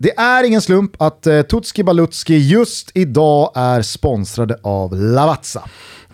[0.00, 5.62] Det är ingen slump att eh, Tutski Balutski just idag är sponsrade av Lavazza.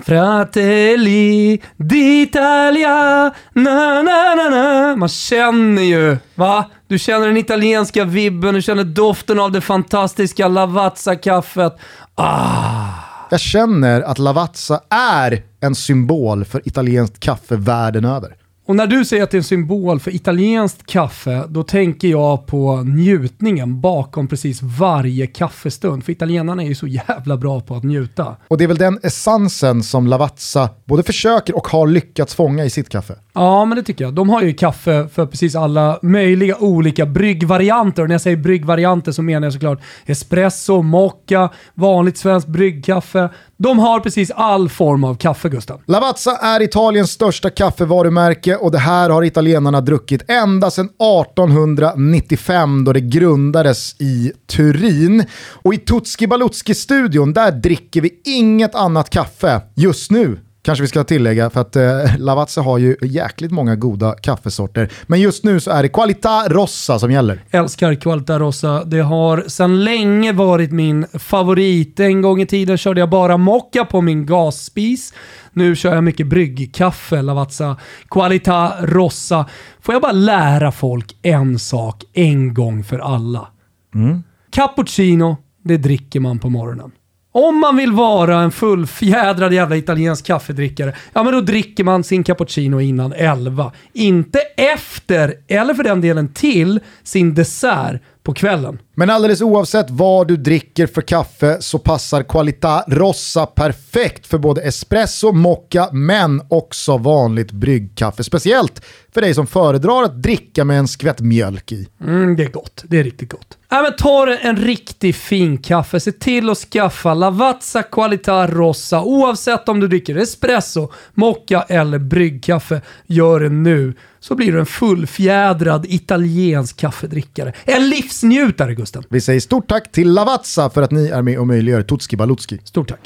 [0.00, 4.96] Fratelli d'Italia, na na na na.
[4.96, 6.70] Man känner ju, va?
[6.88, 11.78] Du känner den italienska vibben, du känner doften av det fantastiska Lavazza-kaffet.
[12.14, 12.88] Ah!
[13.30, 18.36] Jag känner att Lavazza är en symbol för italienskt kaffe världen över.
[18.66, 22.46] Och när du säger att det är en symbol för italienskt kaffe, då tänker jag
[22.46, 26.04] på njutningen bakom precis varje kaffestund.
[26.04, 28.36] För italienarna är ju så jävla bra på att njuta.
[28.48, 32.70] Och det är väl den essensen som Lavazza både försöker och har lyckats fånga i
[32.70, 33.14] sitt kaffe.
[33.32, 34.14] Ja, men det tycker jag.
[34.14, 38.02] De har ju kaffe för precis alla möjliga olika bryggvarianter.
[38.02, 43.28] Och när jag säger bryggvarianter så menar jag såklart espresso, mocca, vanligt svenskt bryggkaffe.
[43.56, 45.82] De har precis all form av kaffe, Gustav.
[45.86, 52.92] Lavazza är Italiens största kaffevarumärke och det här har italienarna druckit ända sedan 1895 då
[52.92, 55.24] det grundades i Turin.
[55.52, 61.04] Och i Tutski Balutski-studion, där dricker vi inget annat kaffe just nu Kanske vi ska
[61.04, 61.84] tillägga för att eh,
[62.18, 64.92] Lavazza har ju jäkligt många goda kaffesorter.
[65.06, 67.44] Men just nu så är det Qualita Rossa som gäller.
[67.50, 68.84] Älskar Qualita Rossa.
[68.84, 72.00] Det har sedan länge varit min favorit.
[72.00, 75.14] En gång i tiden körde jag bara mocka på min gasspis.
[75.52, 77.76] Nu kör jag mycket bryggkaffe, Lavazza
[78.10, 79.46] Qualita Rossa.
[79.80, 83.48] Får jag bara lära folk en sak en gång för alla.
[83.94, 84.22] Mm.
[84.50, 86.92] Cappuccino, det dricker man på morgonen.
[87.36, 92.24] Om man vill vara en fullfjädrad jävla italiensk kaffedrickare, ja men då dricker man sin
[92.24, 93.72] cappuccino innan 11.
[93.92, 98.78] Inte efter, eller för den delen till, sin dessert på kvällen.
[98.94, 104.62] Men alldeles oavsett vad du dricker för kaffe så passar Qualita Rossa perfekt för både
[104.62, 108.24] espresso, mocca men också vanligt bryggkaffe.
[108.24, 111.88] Speciellt för dig som föredrar att dricka med en skvätt mjölk i.
[112.00, 112.84] Mm, det är gott.
[112.88, 113.58] Det är riktigt gott.
[113.72, 116.00] Äh, men ta en riktig fin kaffe.
[116.00, 122.80] Se till att skaffa Lavazza Qualita Rossa oavsett om du dricker espresso, mocca eller bryggkaffe.
[123.06, 127.52] Gör det nu så blir du en fullfjädrad italiensk kaffedrickare.
[127.64, 129.04] En livsnjutare Gusten.
[129.08, 132.60] Vi säger stort tack till Lavazza för att ni är med och möjliggör Tutski Balutski.
[132.64, 133.00] Stort tack.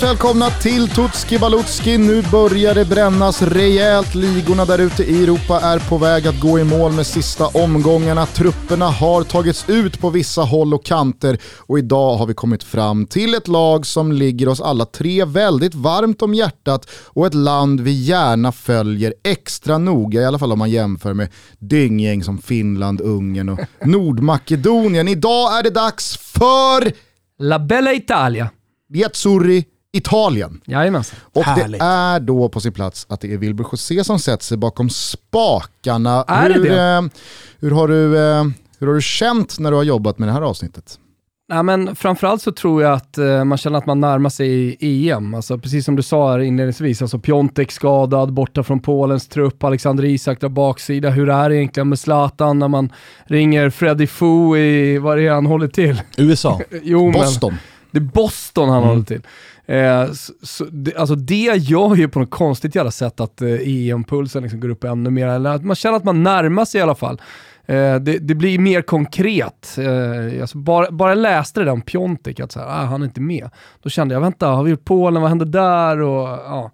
[0.00, 1.98] Varmt välkomna till Tutski Balutski.
[1.98, 4.14] Nu börjar det brännas rejält.
[4.14, 8.26] Ligorna där ute i Europa är på väg att gå i mål med sista omgångarna.
[8.26, 13.06] Trupperna har tagits ut på vissa håll och kanter och idag har vi kommit fram
[13.06, 17.80] till ett lag som ligger oss alla tre väldigt varmt om hjärtat och ett land
[17.80, 23.00] vi gärna följer extra noga, i alla fall om man jämför med dynggäng som Finland,
[23.00, 25.08] Ungern och Nordmakedonien.
[25.08, 26.92] Idag är det dags för
[27.38, 28.50] La Bella Italia.
[28.92, 30.60] Biazzurri, Italien.
[30.64, 31.18] Jajamensan.
[31.32, 31.80] Och Härligt.
[31.80, 34.90] det är då på sin plats att det är Wilbur José som sätter sig bakom
[34.90, 36.24] spakarna.
[36.28, 36.82] Är hur, det det?
[36.82, 37.02] Eh,
[37.60, 38.44] hur, har du, eh,
[38.78, 40.98] hur har du känt när du har jobbat med det här avsnittet?
[41.50, 45.34] Ja, men framförallt så tror jag att eh, man känner att man närmar sig EM.
[45.34, 50.04] Alltså, precis som du sa här inledningsvis, alltså Piontek skadad, borta från Polens trupp, Alexander
[50.04, 51.10] Isak där baksida.
[51.10, 52.92] Hur är det egentligen med Zlatan när man
[53.24, 56.02] ringer Freddy Foo i, vad är det han håller till?
[56.16, 56.60] USA.
[56.82, 57.50] jo, Boston.
[57.50, 57.60] Men,
[57.90, 58.88] det är Boston han mm.
[58.88, 59.22] håller till.
[59.68, 60.12] Eh,
[60.42, 64.60] så, det, alltså det gör ju på något konstigt jävla sätt att eh, EM-pulsen liksom
[64.60, 65.26] går upp ännu mer.
[65.26, 67.20] Eller att man känner att man närmar sig i alla fall.
[67.66, 69.78] Eh, det, det, blir mer konkret.
[69.78, 73.02] Eh, alltså bara, bara jag läste det där om Piontek, att så här, ah, han
[73.02, 73.50] är inte med.
[73.82, 76.00] Då kände jag, vänta, har vi gjort Polen, vad hände där?
[76.00, 76.70] Och, ja.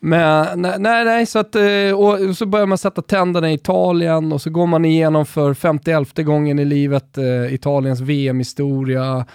[0.00, 4.42] Men nej, nej, så att, eh, och så börjar man sätta tänderna i Italien och
[4.42, 9.26] så går man igenom för 51 gången i livet eh, Italiens VM-historia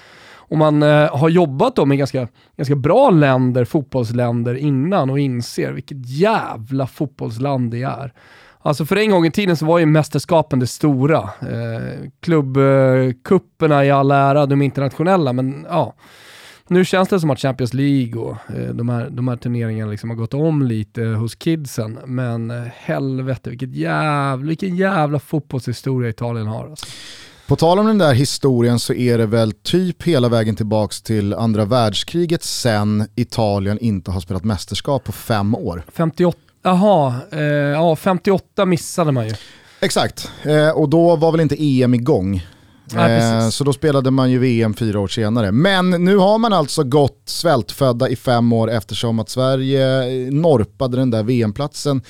[0.53, 2.27] och man eh, har jobbat då med ganska,
[2.57, 8.13] ganska bra länder, fotbollsländer innan och inser vilket jävla fotbollsland det är.
[8.61, 11.17] Alltså för en gång i tiden så var ju mästerskapen det stora.
[11.21, 15.95] Eh, Klubbkupperna i all ära, de internationella, men ja.
[16.67, 20.09] Nu känns det som att Champions League och eh, de, här, de här turneringarna liksom
[20.09, 21.99] har gått om lite hos kidsen.
[22.05, 26.69] Men eh, helvete vilket jävla, vilken jävla fotbollshistoria Italien har.
[26.69, 26.85] Alltså.
[27.47, 31.33] På tal om den där historien så är det väl typ hela vägen tillbaka till
[31.33, 35.83] andra världskriget sen Italien inte har spelat mästerskap på fem år.
[35.93, 39.33] 58, jaha, eh, ja 58 missade man ju.
[39.79, 42.45] Exakt, eh, och då var väl inte EM igång.
[42.93, 45.51] Ja, Eh, så då spelade man ju VM fyra år senare.
[45.51, 51.11] Men nu har man alltså gått svältfödda i fem år eftersom att Sverige norpade den
[51.11, 52.01] där VM-platsen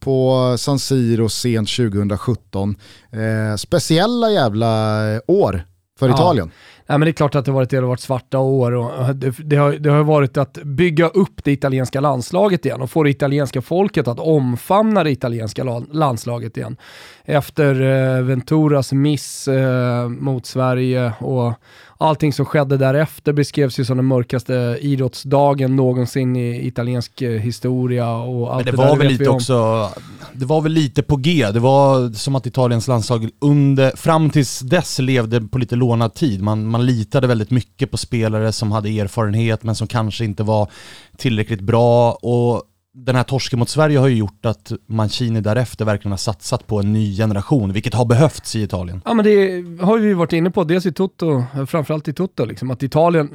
[0.00, 2.76] på San Siro sent 2017.
[3.12, 5.64] Eh, speciella jävla år
[5.98, 6.14] för Ja.
[6.14, 6.50] Italien.
[6.90, 8.92] Ja, men det är klart att det har varit, det har varit svarta år och
[9.00, 12.90] eh, det, det, har, det har varit att bygga upp det italienska landslaget igen och
[12.90, 16.76] få det italienska folket att omfamna det italienska landslaget igen.
[17.24, 21.52] Efter eh, Venturas miss eh, mot Sverige och
[21.98, 28.16] allting som skedde därefter beskrevs ju som den mörkaste idrottsdagen någonsin i italiensk eh, historia
[28.16, 29.90] och allt Men det där var väl lite också,
[30.32, 31.50] det var väl lite på G.
[31.52, 36.42] Det var som att Italiens landslag under, fram tills dess levde på lite lånad tid.
[36.42, 40.70] Man, man litade väldigt mycket på spelare som hade erfarenhet men som kanske inte var
[41.16, 42.12] tillräckligt bra.
[42.12, 42.62] Och
[42.94, 46.80] den här torsken mot Sverige har ju gjort att Mancini därefter verkligen har satsat på
[46.80, 49.02] en ny generation, vilket har behövts i Italien.
[49.04, 52.70] Ja men det har vi varit inne på, dels i Toto, framförallt i Toto, liksom,
[52.70, 53.30] att Italien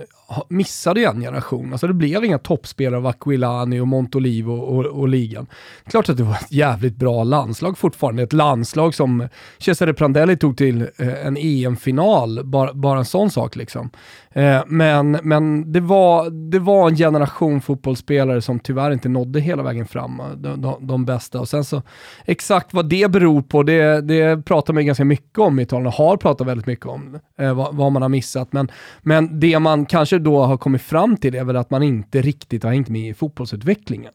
[0.49, 1.71] missade ju en generation.
[1.71, 5.47] Alltså det blev inga toppspelare av Aquilani och Montolivo och, och, och ligan.
[5.85, 8.23] Klart att det var ett jävligt bra landslag fortfarande.
[8.23, 9.27] Ett landslag som
[9.57, 13.89] Cesare Prandelli tog till eh, en EM-final, bara, bara en sån sak liksom.
[14.31, 19.63] Eh, men men det, var, det var en generation fotbollsspelare som tyvärr inte nådde hela
[19.63, 21.39] vägen fram, eh, de, de, de bästa.
[21.39, 21.81] Och sen så,
[22.25, 25.93] exakt vad det beror på, det, det pratar man ganska mycket om i Italien, och
[25.93, 28.53] har pratat väldigt mycket om vad, vad man har missat.
[28.53, 28.71] Men,
[29.01, 32.63] men det man kanske då har kommit fram till är väl att man inte riktigt
[32.63, 34.13] har hängt med i fotbollsutvecklingen.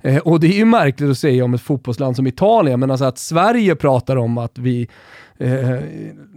[0.00, 3.04] Eh, och det är ju märkligt att säga om ett fotbollsland som Italien, men alltså
[3.04, 4.88] att Sverige pratar om att vi
[5.38, 5.70] eh,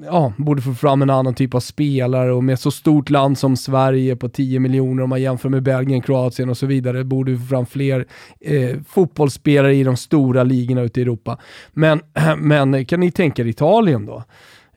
[0.06, 3.58] ja, borde få fram en annan typ av spelare och med så stort land som
[3.58, 7.38] Sverige på 10 miljoner om man jämför med Belgien, Kroatien och så vidare, borde vi
[7.38, 8.06] få fram fler
[8.42, 11.38] eh, fotbollsspelare i de stora ligorna ute i Europa.
[11.74, 12.02] Men,
[12.38, 14.24] men kan ni tänka er Italien då?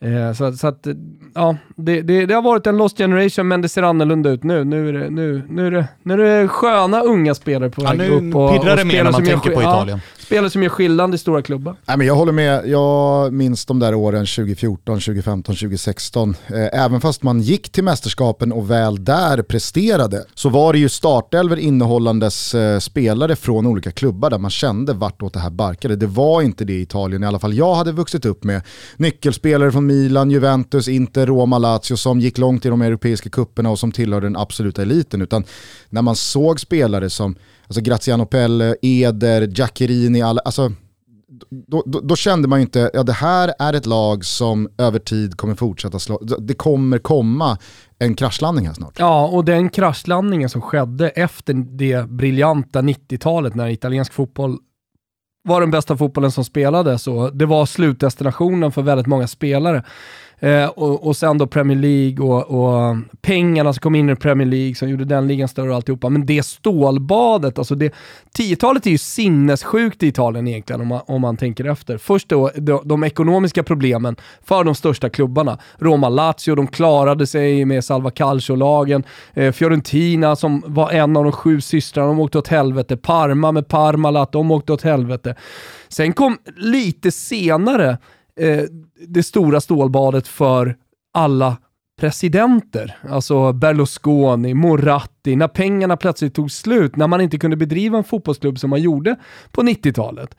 [0.02, 0.87] Eh, så, så att,
[1.34, 4.64] ja, det, det, det har varit en lost generation, men det ser annorlunda ut nu.
[4.64, 7.88] Nu är det, nu, nu är det, nu är det sköna unga spelare på Ja,
[7.90, 8.37] väg nu upp.
[8.37, 10.00] Och, pirrar det mer spelare när man gör tänker på sk- ja, Italien.
[10.19, 11.76] spelare som gör skillnad i stora klubbar.
[11.87, 16.34] Nej, men jag håller med, jag minns de där åren 2014, 2015, 2016.
[16.46, 20.88] Eh, även fast man gick till mästerskapen och väl där presterade så var det ju
[20.88, 25.96] startelver innehållandes eh, spelare från olika klubbar där man kände vartåt det här barkade.
[25.96, 28.62] Det var inte det i Italien, i alla fall jag hade vuxit upp med.
[28.96, 33.78] Nyckelspelare från Milan, Juventus, Inter, Roma, Lazio som gick långt i de europeiska kupperna och
[33.78, 35.22] som tillhörde den absoluta eliten.
[35.22, 35.44] Utan
[35.90, 37.36] när man såg spelare som
[37.66, 40.72] alltså Graziano Pelle, Eder, Giaccherini, alla, alltså
[41.50, 44.98] då, då, då kände man ju inte, ja det här är ett lag som över
[44.98, 47.58] tid kommer fortsätta slå, det kommer komma
[47.98, 48.98] en kraschlandning här snart.
[48.98, 54.58] Ja, och den kraschlandningen som skedde efter det briljanta 90-talet när italiensk fotboll
[55.42, 59.82] var den bästa fotbollen som spelades och det var slutdestinationen för väldigt många spelare.
[60.42, 64.48] Eh, och, och sen då Premier League och, och pengarna som kom in i Premier
[64.48, 66.08] League som gjorde den ligan större och alltihopa.
[66.08, 67.94] Men det stålbadet, alltså det,
[68.38, 71.98] 10-talet är ju sinnessjukt i Italien egentligen om man, om man tänker efter.
[71.98, 75.58] Först då de, de ekonomiska problemen för de största klubbarna.
[75.78, 79.04] Roma, Lazio, de klarade sig med Salva Calcio-lagen.
[79.34, 82.96] Eh, Fiorentina som var en av de sju systrarna, de åkte åt helvete.
[82.96, 85.34] Parma med Parmalat, de åkte åt helvete.
[85.88, 87.98] Sen kom lite senare
[88.36, 88.64] eh,
[89.08, 90.76] det stora stålbadet för
[91.14, 91.56] alla
[92.00, 92.97] presidenter.
[93.11, 98.59] Alltså Berlusconi, Moratti, när pengarna plötsligt tog slut, när man inte kunde bedriva en fotbollsklubb
[98.59, 99.16] som man gjorde
[99.50, 100.37] på 90-talet.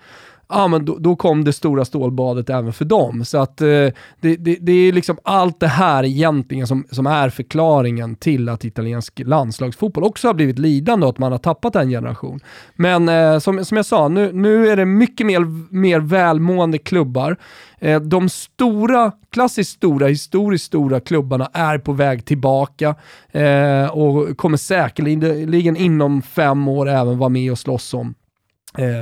[0.56, 3.26] Ja, men då, då kom det stora stålbadet även för dem.
[3.26, 7.30] Så att eh, det, det, det är liksom allt det här egentligen som, som är
[7.30, 11.90] förklaringen till att italiensk landslagsfotboll också har blivit lidande och att man har tappat en
[11.90, 12.40] generation.
[12.76, 17.38] Men eh, som, som jag sa, nu, nu är det mycket mer, mer välmående klubbar.
[17.80, 22.96] Eh, de stora, klassiskt stora, historiskt stora klubbarna är på väg tillbaka
[23.32, 28.16] eh, och kommer säkerligen inom fem år även vara med och slåss om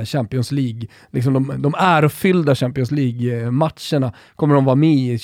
[0.04, 5.18] Champions League, liksom de, de ärofyllda Champions League-matcherna kommer de vara med i,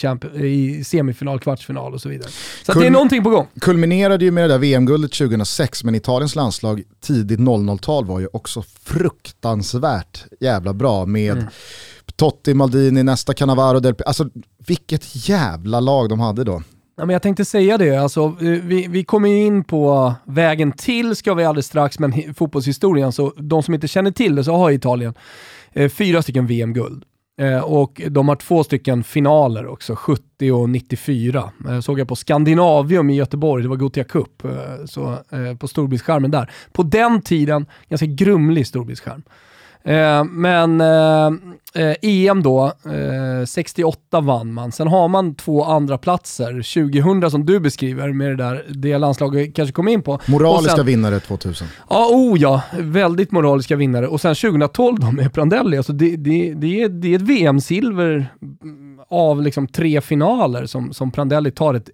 [0.47, 2.29] i semifinal, kvartsfinal och så vidare.
[2.67, 3.47] Så Kul- det är någonting på gång.
[3.61, 8.63] Kulminerade ju med det där VM-guldet 2006, men Italiens landslag tidigt 00-tal var ju också
[8.85, 11.45] fruktansvärt jävla bra med Mm.
[12.17, 14.29] Totti, Maldini, nästa Cannavaro, Del P- Alltså
[14.67, 16.63] vilket jävla lag de hade då.
[16.99, 20.73] Ja, men jag tänkte säga det, alltså, eh, vi, vi kommer ju in på vägen
[20.73, 24.53] till, ska vi alldeles strax, men fotbollshistorien, så de som inte känner till det så
[24.57, 25.15] har Italien
[25.73, 27.05] eh, fyra stycken VM-guld.
[27.41, 31.51] Eh, och de har två stycken finaler också, 70 och 94.
[31.69, 34.51] Eh, såg jag på Skandinavium i Göteborg, det var Gothia Cup, eh,
[34.87, 36.51] så, eh, på storbildsskärmen där.
[36.73, 39.23] På den tiden, ganska grumlig storbildsskärm.
[39.27, 39.33] Eh,
[40.25, 41.27] men eh,
[41.75, 44.73] eh, EM då, eh, 68 vann man.
[44.73, 49.55] Sen har man två andra platser 2000 som du beskriver med det där, det landslaget
[49.55, 50.21] kanske kom in på.
[50.27, 51.67] Moraliska sen, vinnare 2000.
[51.91, 52.63] Ja, oh ja.
[52.79, 54.09] Väldigt moraliska vinnare.
[54.09, 58.27] Och sen 2012 då med Prandelli, alltså det, det, det, är, det är ett VM-silver
[59.11, 61.91] av liksom tre finaler som, som Prandelli tar ett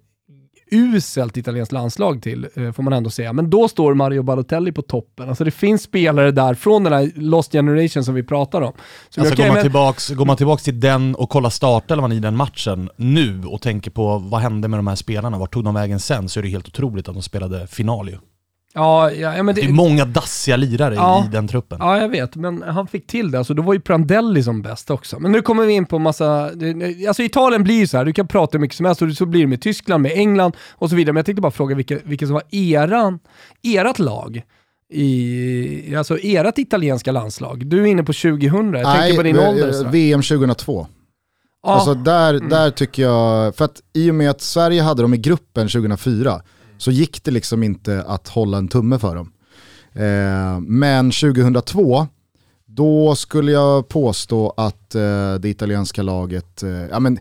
[0.71, 3.33] uselt italienskt landslag till, eh, får man ändå säga.
[3.33, 5.29] Men då står Mario Balotelli på toppen.
[5.29, 8.73] Alltså det finns spelare där från den här Lost Generation som vi pratar om.
[9.09, 12.35] Så alltså går, man tillbaks, går man tillbaks till den och kollar startelvan i den
[12.35, 15.99] matchen nu och tänker på vad hände med de här spelarna, vart tog de vägen
[15.99, 18.17] sen, så är det helt otroligt att de spelade final ju.
[18.77, 21.77] Ja, ja, men det, det är många dassiga lirare ja, i den truppen.
[21.81, 23.37] Ja, jag vet, men han fick till det.
[23.37, 25.19] Alltså, då var ju Prandelli som bäst också.
[25.19, 26.51] Men nu kommer vi in på massa...
[27.07, 29.25] Alltså Italien blir ju så här, du kan prata hur mycket som helst och så
[29.25, 31.13] blir det med Tyskland, med England och så vidare.
[31.13, 33.19] Men jag tänkte bara fråga vilka, vilka som var eran,
[33.63, 34.41] erat lag
[34.93, 37.65] i, alltså ert italienska landslag.
[37.65, 39.89] Du är inne på 2000, jag Nej, tänker på din ålder.
[39.89, 40.87] VM 2002.
[41.63, 41.73] Ja.
[41.73, 42.49] Alltså där, mm.
[42.49, 46.41] där tycker jag, för att i och med att Sverige hade dem i gruppen 2004,
[46.85, 49.31] så gick det liksom inte att hålla en tumme för dem.
[49.93, 52.07] Eh, men 2002,
[52.75, 57.19] då skulle jag påstå att eh, det italienska laget, eh, ja, men,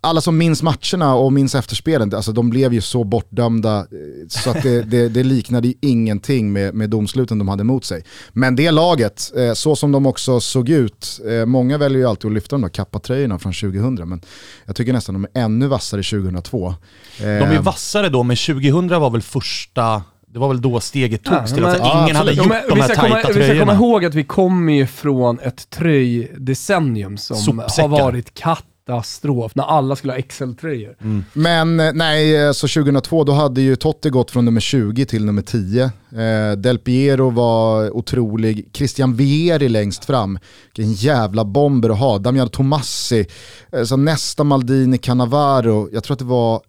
[0.00, 3.86] alla som minns matcherna och minns efterspelen, alltså, de blev ju så bortdömda eh,
[4.28, 8.04] så att det, det, det liknade ingenting med, med domsluten de hade mot sig.
[8.32, 12.28] Men det laget, eh, så som de också såg ut, eh, många väljer ju alltid
[12.28, 14.20] att lyfta de där kappatröjorna från 2000, men
[14.64, 16.74] jag tycker nästan de är ännu vassare 2002.
[17.18, 20.02] de är vassare då, men 2000 var väl första
[20.32, 22.88] det var väl då steget togs till att ja, ingen hade gjort ja, de här
[22.88, 23.38] tajta komma, tröjorna.
[23.38, 27.88] Vi ska komma ihåg att vi kommer ju från ett tröjdecennium som Sopsäckar.
[27.88, 30.96] har varit katastrof, när alla skulle ha XL-tröjor.
[31.00, 31.24] Mm.
[31.32, 35.42] Men eh, nej, så 2002 då hade ju Totti gått från nummer 20 till nummer
[35.42, 35.84] 10.
[35.84, 40.38] Eh, Del Piero var otrolig, Christian Vieri längst fram,
[40.76, 42.18] vilken jävla bomber att ha.
[42.18, 43.26] Damiano Tomassi,
[43.72, 46.60] eh, så nästa Maldini Cannavaro, jag tror att det var,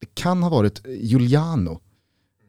[0.00, 1.80] det kan ha varit Giuliano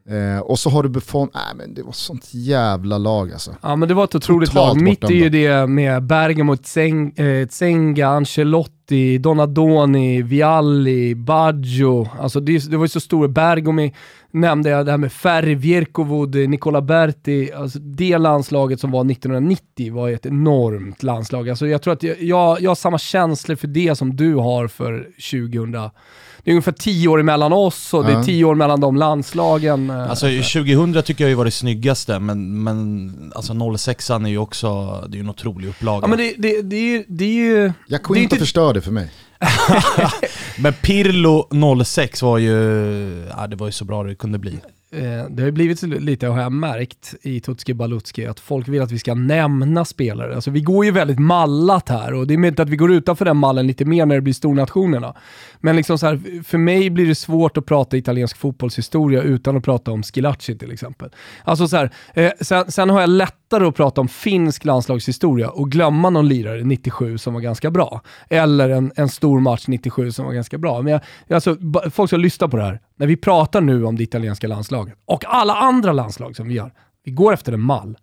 [0.10, 3.56] Eh, och så har du Buffon, nej men det var sånt jävla lag alltså.
[3.62, 4.84] Ja men det var ett otroligt Totalt lag.
[4.84, 12.10] Mitt är ju det med Bergamo, Tsenga, eh, Ancelotti, Donadoni, Vialli, Baggio.
[12.20, 13.28] Alltså det, det var ju så stora.
[13.28, 13.94] Bergomi
[14.40, 17.52] nämnde jag, det här med Ferri, Vierkovod, Nicola Berti.
[17.52, 21.50] Alltså det landslaget som var 1990 var ett enormt landslag.
[21.50, 24.68] Alltså jag tror att jag, jag, jag har samma känslor för det som du har
[24.68, 25.90] för 2000
[26.48, 29.90] det är ungefär tio år mellan oss och det är tio år mellan de landslagen.
[29.90, 34.38] Eh, alltså 2000 tycker jag ju var det snyggaste, men, men alltså 06 är ju
[34.38, 36.04] också, det är ju en otrolig upplaga.
[36.04, 37.06] Ja men det, det, det, är ju...
[37.08, 39.12] Det är ju jag kunde inte förstör det för mig.
[40.58, 41.48] men Pirlo
[41.84, 42.56] 06 var ju,
[43.38, 44.60] ja, det var ju så bra det kunde bli.
[44.92, 48.82] Eh, det har ju blivit lite, har jag märkt, i Tutski Balutski, att folk vill
[48.82, 50.36] att vi ska nämna spelare.
[50.36, 53.26] Alltså vi går ju väldigt mallat här och det är möjligt att vi går utanför
[53.26, 55.16] den mallen lite mer när det blir stornationerna.
[55.60, 59.64] Men liksom så här, för mig blir det svårt att prata italiensk fotbollshistoria utan att
[59.64, 61.10] prata om Schillaci till exempel.
[61.44, 65.72] Alltså så här, eh, sen, sen, har jag lättare att prata om finsk landslagshistoria och
[65.72, 68.02] glömma någon lirare 97 som var ganska bra.
[68.30, 70.82] Eller en, en stor match 97 som var ganska bra.
[70.82, 71.02] Men jag,
[71.36, 71.58] alltså,
[71.92, 72.80] folk ska lyssna på det här.
[72.98, 76.74] När vi pratar nu om det italienska landslaget och alla andra landslag som vi gör,
[77.04, 77.98] vi går efter en mall.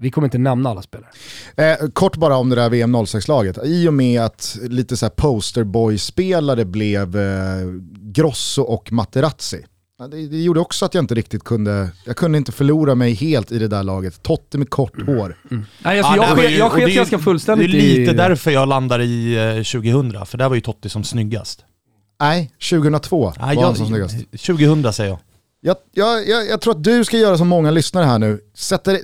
[0.00, 1.10] Vi kommer inte nämna alla spelare.
[1.56, 3.58] Eh, kort bara om det där VM 06-laget.
[3.64, 7.66] I och med att lite så posterboy-spelare blev eh,
[8.00, 9.64] Grosso och Materazzi.
[10.10, 13.52] Det, det, gjorde också att jag inte riktigt kunde, jag kunde inte förlora mig helt
[13.52, 14.22] i det där laget.
[14.22, 15.06] Totte med kort mm.
[15.06, 15.36] hår.
[15.50, 15.64] Mm.
[15.84, 18.14] Nej, alltså, ja, jag, sket, jag sket ganska fullständigt Det är lite i...
[18.14, 21.64] därför jag landar i eh, 2000, för där var ju Totti som snyggast.
[22.20, 24.14] Nej, 2002 Nej, var jag, han som snyggast.
[24.46, 25.18] 2000 säger jag.
[25.62, 28.40] Jag, jag, jag, jag, tror att du ska göra som många lyssnare här nu.
[28.54, 29.00] Sätter,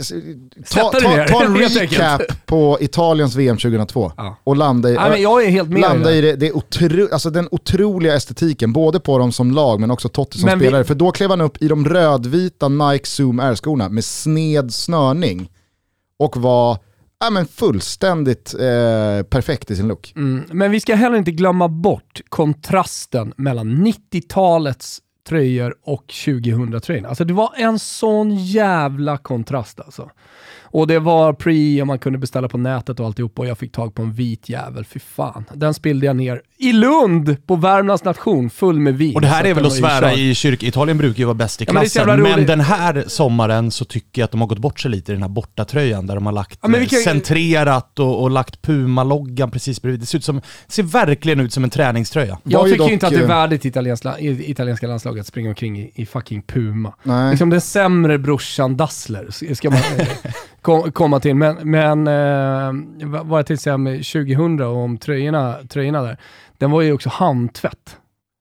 [0.75, 4.37] ta, ta, ta en recap på Italiens VM 2002 ja.
[4.44, 9.18] och landa i, ja, landa i det, det otro, alltså den otroliga estetiken, både på
[9.18, 10.82] dem som lag men också Totti som men spelare.
[10.82, 10.87] Vi...
[10.87, 15.50] För då klev han upp i de rödvita Nike Zoom Air-skorna med sned snörning
[16.18, 16.78] och var
[17.26, 20.12] ja, men fullständigt eh, perfekt i sin look.
[20.16, 27.09] Mm, men vi ska heller inte glömma bort kontrasten mellan 90-talets tröjor och 2000-tröjorna.
[27.09, 30.11] Alltså det var en sån jävla kontrast alltså.
[30.76, 33.73] Och det var pre och man kunde beställa på nätet och alltihop och jag fick
[33.73, 34.85] tag på en vit jävel.
[34.85, 35.45] Fy fan.
[35.54, 39.14] Den spillde jag ner i Lund på Värmlands nation full med vin.
[39.14, 40.68] Och det här är väl att svära i kyrkan.
[40.68, 42.09] Italien brukar ju vara bäst i klassen.
[42.09, 44.90] Ja, men, men, den här sommaren så tycker jag att de har gått bort sig
[44.90, 46.97] lite i den här bortatröjan där de har lagt ja, vilka...
[46.97, 50.00] centrerat och, och lagt Puma-loggan precis bredvid.
[50.00, 52.38] Det ser, ut som, ser verkligen ut som en träningströja.
[52.42, 52.90] Jag tycker dock...
[52.90, 56.95] inte att det är värdigt italienska, italienska landslaget att springa omkring i, i fucking Puma.
[57.02, 57.30] Nej.
[57.30, 59.80] Liksom den sämre brorsan Dassler ska man
[60.66, 61.35] kom, komma till.
[61.35, 66.16] Men, men eh, vad jag tänkte säga med 2000 och om tröjorna, tröjorna där,
[66.58, 67.96] den var ju också handtvätt.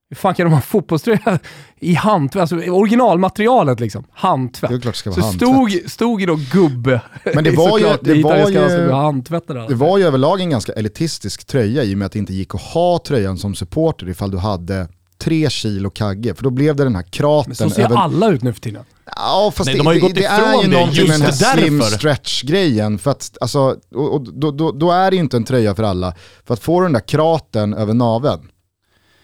[0.09, 1.39] Hur fan kan de ha fotbollströja
[1.79, 2.41] i handtvätt?
[2.41, 4.03] Alltså originalmaterialet liksom.
[4.11, 4.69] Handtvätt.
[4.69, 5.79] Det är klart det ska Så vara handtvätt.
[5.81, 7.01] stod, stod ju då gubbe.
[7.35, 11.45] Men det var ju- det var ju- handtvättade Det var ju överlag en ganska elitistisk
[11.47, 14.37] tröja i och med att det inte gick att ha tröjan som supporter ifall du
[14.37, 16.35] hade tre kilo kagge.
[16.35, 17.95] För då blev det den här kraten Men så ser över...
[17.95, 18.83] alla ut nu för tiden.
[19.15, 21.13] Ja, fast Nej, de har ju det, gått det är ifrån ju det någonting med
[21.13, 22.97] den här just slim stretch-grejen.
[22.97, 23.59] För att, alltså,
[23.95, 26.13] och, och, då, då, då är det ju inte en tröja för alla.
[26.47, 28.49] För att få den där kraten över naveln.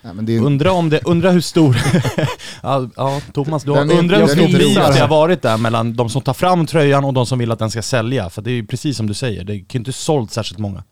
[0.02, 1.78] Nej, är, Undra om det, undra hur stor,
[2.64, 5.58] ja, ja Thomas, du har, är- undra hur är stor beef det har varit där
[5.58, 8.30] mellan de som tar fram tröjan och de som vill att den ska sälja.
[8.30, 10.84] För det är ju precis som du säger, det kan ju inte sålt särskilt många.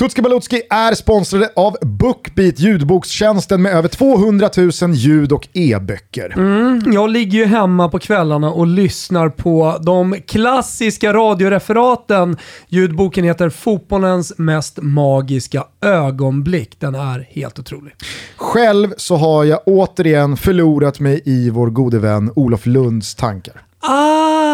[0.00, 6.32] Tutski Balutski är sponsrade av Bookbeat, ljudbokstjänsten med över 200 000 ljud och e-böcker.
[6.36, 12.36] Mm, jag ligger ju hemma på kvällarna och lyssnar på de klassiska radioreferaten.
[12.68, 16.80] Ljudboken heter Fotbollens mest magiska ögonblick.
[16.80, 17.94] Den är helt otrolig.
[18.36, 23.62] Själv så har jag återigen förlorat mig i vår gode vän Olof Lunds tankar.
[23.80, 24.49] Ah,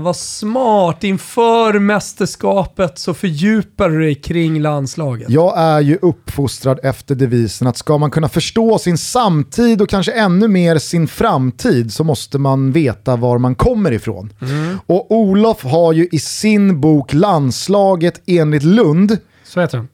[0.00, 1.04] vad smart.
[1.04, 5.30] Inför mästerskapet så fördjupar du dig kring landslaget.
[5.30, 10.12] Jag är ju uppfostrad efter devisen att ska man kunna förstå sin samtid och kanske
[10.12, 14.32] ännu mer sin framtid så måste man veta var man kommer ifrån.
[14.86, 19.18] Och Olof har ju i sin bok Landslaget enligt Lund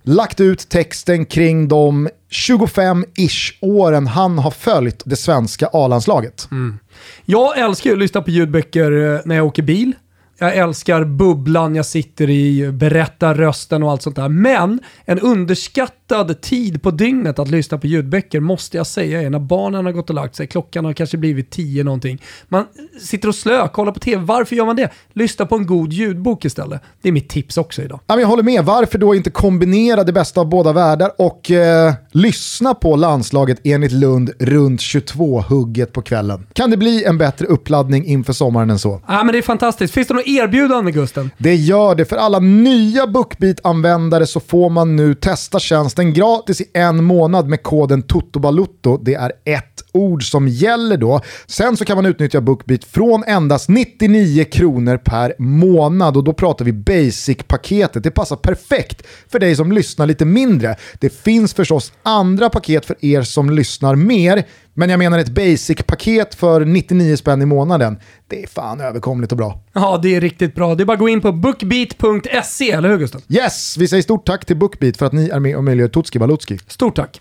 [0.03, 6.49] lagt ut texten kring de 25-ish åren han har följt det svenska A-landslaget.
[7.25, 9.93] Jag älskar ju att lyssna på ljudböcker eh, när jag åker bil.
[10.45, 14.29] Jag älskar bubblan jag sitter i, berättarrösten och allt sånt där.
[14.29, 19.39] Men en underskattad tid på dygnet att lyssna på ljudböcker måste jag säga är när
[19.39, 20.47] barnen har gått och lagt sig.
[20.47, 22.23] Klockan har kanske blivit tio någonting.
[22.49, 22.65] Man
[23.01, 24.25] sitter och slö, kollar på tv.
[24.25, 24.91] Varför gör man det?
[25.13, 26.83] Lyssna på en god ljudbok istället.
[27.03, 28.01] Det är mitt tips också idag.
[28.07, 32.75] Jag håller med, varför då inte kombinera det bästa av båda världar och eh, lyssna
[32.75, 36.47] på landslaget enligt Lund runt 22-hugget på kvällen?
[36.53, 39.01] Kan det bli en bättre uppladdning inför sommaren än så?
[39.07, 39.95] Ja, men det är fantastiskt.
[39.95, 41.31] Finns det något erbjudande Gusten?
[41.39, 42.05] Det gör det.
[42.05, 47.63] För alla nya BookBeat-användare så får man nu testa tjänsten gratis i en månad med
[47.63, 48.99] koden TOTOBALUTTO.
[49.03, 51.21] Det är ett ord som gäller då.
[51.47, 56.65] Sen så kan man utnyttja BookBeat från endast 99 kronor per månad och då pratar
[56.65, 58.03] vi basic-paketet.
[58.03, 60.77] Det passar perfekt för dig som lyssnar lite mindre.
[61.01, 64.45] Det finns förstås andra paket för er som lyssnar mer,
[64.75, 67.99] men jag menar ett basic-paket för 99 spänn i månaden.
[68.29, 69.61] Det är fan överkomligt och bra.
[69.73, 70.75] Ja, det är riktigt bra.
[70.75, 73.21] Det är bara att gå in på bookbeat.se, eller hur Gusten?
[73.29, 76.19] Yes, vi säger stort tack till Bookbeat för att ni är med och möjliggör Tutski
[76.19, 76.59] Balutski.
[76.67, 77.21] Stort tack.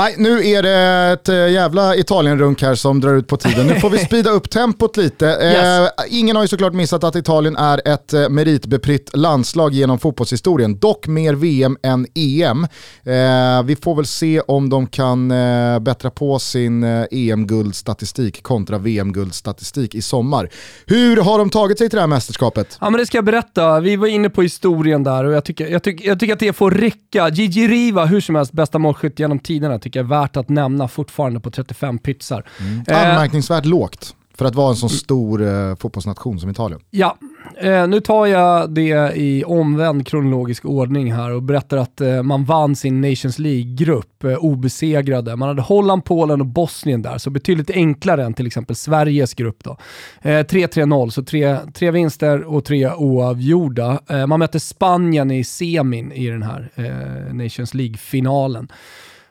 [0.00, 3.66] Nej, nu är det ett äh, jävla Italien-runk här som drar ut på tiden.
[3.66, 5.24] Nu får vi speeda upp tempot lite.
[5.24, 5.64] Yes.
[5.64, 10.78] Eh, ingen har ju såklart missat att Italien är ett eh, meritbeprytt landslag genom fotbollshistorien.
[10.78, 12.64] Dock mer VM än EM.
[12.64, 18.78] Eh, vi får väl se om de kan eh, bättra på sin eh, EM-guldstatistik kontra
[18.78, 20.48] VM-guldstatistik i sommar.
[20.86, 22.78] Hur har de tagit sig till det här mästerskapet?
[22.80, 23.80] Ja men det ska jag berätta.
[23.80, 26.52] Vi var inne på historien där och jag tycker, jag tycker, jag tycker att det
[26.52, 27.28] får räcka.
[27.28, 31.40] Gigi Riva, hur som helst, bästa målskytt genom tiderna, tycker är värt att nämna fortfarande
[31.40, 32.44] på 35 pytsar.
[32.88, 36.80] Eh, Anmärkningsvärt lågt för att vara en sån stor eh, fotbollsnation som Italien.
[36.90, 37.16] Ja,
[37.60, 42.44] eh, nu tar jag det i omvänd kronologisk ordning här och berättar att eh, man
[42.44, 45.36] vann sin Nations League-grupp eh, obesegrade.
[45.36, 49.64] Man hade Holland, Polen och Bosnien där, så betydligt enklare än till exempel Sveriges grupp.
[49.64, 49.76] då.
[50.22, 54.00] Eh, 3-3-0, så tre, tre vinster och tre oavgjorda.
[54.08, 58.68] Eh, man mötte Spanien i semin i den här eh, Nations League-finalen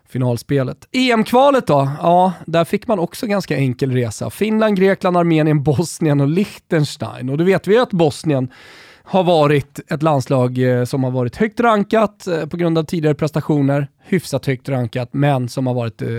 [0.10, 0.88] finalspelet.
[0.92, 1.90] EM-kvalet då?
[2.02, 4.30] Ja, där fick man också ganska enkel resa.
[4.30, 7.30] Finland, Grekland, Armenien, Bosnien och Liechtenstein.
[7.30, 8.50] Och då vet vi att Bosnien
[9.04, 13.16] har varit ett landslag eh, som har varit högt rankat eh, på grund av tidigare
[13.16, 16.10] prestationer, hyfsat högt rankat, men som har varit, eh,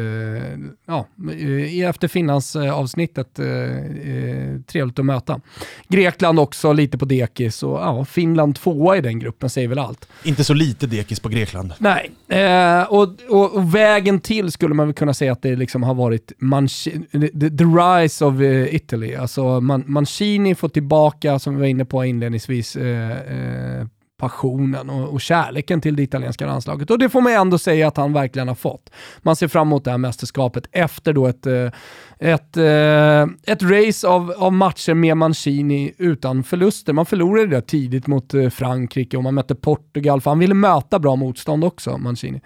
[0.87, 5.41] ja, eh, efter Finlands avsnittet eh, eh, trevligt att möta.
[5.89, 10.09] Grekland också lite på dekis och ja, Finland tvåa i den gruppen säger väl allt.
[10.25, 11.73] Inte så lite dekis på Grekland.
[11.79, 15.83] Nej, eh, och, och, och vägen till skulle man väl kunna säga att det liksom
[15.83, 17.07] har varit Manci-
[17.41, 19.15] the, the rise of eh, Italy.
[19.15, 23.87] Alltså Man, Mancini får tillbaka, som vi var inne på inledningsvis, eh,
[24.21, 26.91] passionen och, och kärleken till det italienska landslaget.
[26.91, 28.91] Och det får man ändå säga att han verkligen har fått.
[29.19, 31.71] Man ser fram emot det här mästerskapet efter då ett, eh,
[32.19, 36.93] ett, eh, ett race av, av matcher med Mancini utan förluster.
[36.93, 40.99] Man förlorade det tidigt mot eh, Frankrike och man mötte Portugal, för han ville möta
[40.99, 42.41] bra motstånd också, Mancini.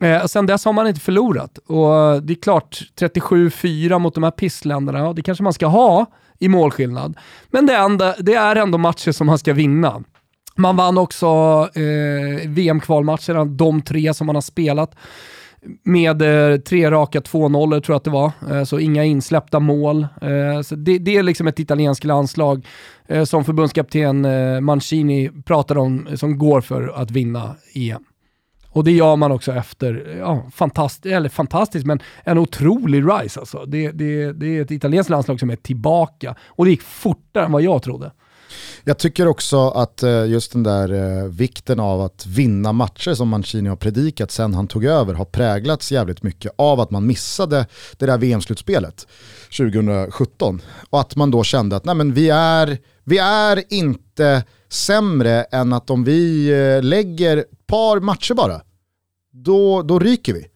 [0.00, 1.58] Eh, sen dess har man inte förlorat.
[1.58, 6.06] Och det är klart, 37-4 mot de här pissländerna, ja, det kanske man ska ha
[6.38, 7.16] i målskillnad.
[7.50, 10.02] Men det är, ändå, det är ändå matcher som man ska vinna.
[10.56, 11.26] Man vann också
[11.74, 14.96] eh, VM-kvalmatcherna, de tre som man har spelat
[15.82, 20.06] med eh, tre raka 2-0 tror jag att det var, eh, så inga insläppta mål.
[20.22, 22.66] Eh, så det, det, är liksom ett italienskt landslag
[23.06, 28.04] eh, som förbundskapten eh, Mancini pratar om som går för att vinna EM.
[28.70, 33.64] Och det gör man också efter, ja, fantastiskt, eller fantastiskt, men en otrolig rise alltså.
[33.66, 37.52] Det, det, det är ett italienskt landslag som är tillbaka och det gick fortare än
[37.52, 38.12] vad jag trodde.
[38.88, 43.28] Jag tycker också att eh, just den där eh, vikten av att vinna matcher som
[43.28, 47.66] Mancini har predikat sen han tog över har präglats jävligt mycket av att man missade
[47.96, 49.06] det där VM-slutspelet
[49.58, 50.62] 2017.
[50.90, 55.72] Och att man då kände att nej men vi, är, vi är inte sämre än
[55.72, 58.60] att om vi eh, lägger ett par matcher bara,
[59.32, 60.46] då, då ryker vi.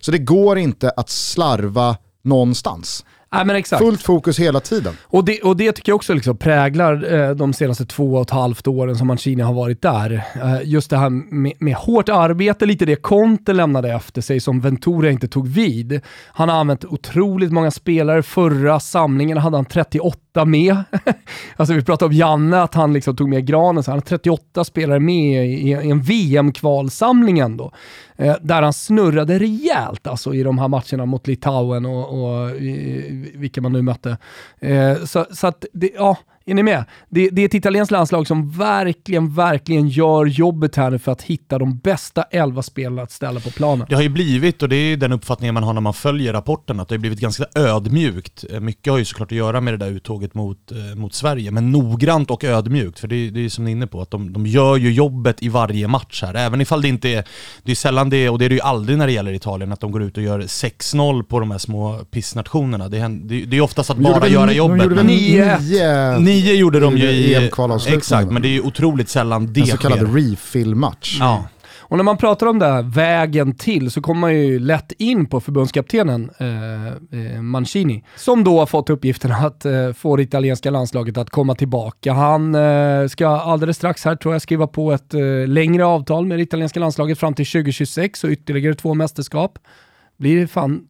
[0.00, 3.04] Så det går inte att slarva någonstans.
[3.32, 3.82] Nej, men exakt.
[3.82, 4.94] Fullt fokus hela tiden.
[5.04, 8.30] Och det, och det tycker jag också liksom präglar eh, de senaste två och ett
[8.30, 10.24] halvt åren som Mancini har varit där.
[10.34, 14.60] Eh, just det här med, med hårt arbete, lite det Conte lämnade efter sig som
[14.60, 16.00] Ventura inte tog vid.
[16.26, 18.22] Han har använt otroligt många spelare.
[18.22, 20.76] Förra samlingen hade han 38 med.
[21.56, 24.64] alltså vi pratade om Janne, att han liksom tog med granen, så han har 38
[24.64, 27.72] spelare med i, i en VM-kvalsamling ändå.
[28.16, 33.32] Eh, där han snurrade rejält alltså, i de här matcherna mot Litauen och, och i,
[33.34, 34.16] vilka man nu mötte.
[34.58, 36.16] Eh, så, så att, det, ja,
[36.50, 36.84] är ni med?
[37.08, 41.22] Det, det, är ett italienskt landslag som verkligen, verkligen gör jobbet här nu för att
[41.22, 43.86] hitta de bästa elva spelarna att ställa på planen.
[43.88, 46.80] Det har ju blivit, och det är den uppfattningen man har när man följer rapporten,
[46.80, 48.44] att det har blivit ganska ödmjukt.
[48.52, 51.50] Eh, mycket har ju såklart att göra med det där uttåget mot, eh, mot Sverige,
[51.50, 52.98] men noggrant och ödmjukt.
[52.98, 55.42] För det, det är som ni är inne på, att de, de gör ju jobbet
[55.42, 56.34] i varje match här.
[56.34, 57.24] Även ifall det inte är,
[57.62, 59.80] det är sällan det, och det är det ju aldrig när det gäller Italien, att
[59.80, 62.88] de går ut och gör 6-0 på de här små pissnationerna.
[62.88, 64.78] Det, det, det är oftast att bara göra jobbet.
[64.78, 67.34] De gjorde väl 9 Nio gjorde de ju i...
[67.34, 67.98] EM-kvalavslutningen.
[67.98, 70.06] Exakt, men det är ju otroligt sällan det En så kallad sker.
[70.06, 71.16] refill-match.
[71.20, 71.44] Ja.
[71.90, 75.26] Och när man pratar om det här, vägen till, så kommer man ju lätt in
[75.26, 76.86] på förbundskaptenen eh,
[77.36, 81.54] eh, Mancini, som då har fått uppgiften att eh, få det italienska landslaget att komma
[81.54, 82.12] tillbaka.
[82.12, 86.38] Han eh, ska alldeles strax här, tror jag, skriva på ett eh, längre avtal med
[86.38, 89.58] det italienska landslaget fram till 2026 och ytterligare två mästerskap.
[90.18, 90.80] Blir det fan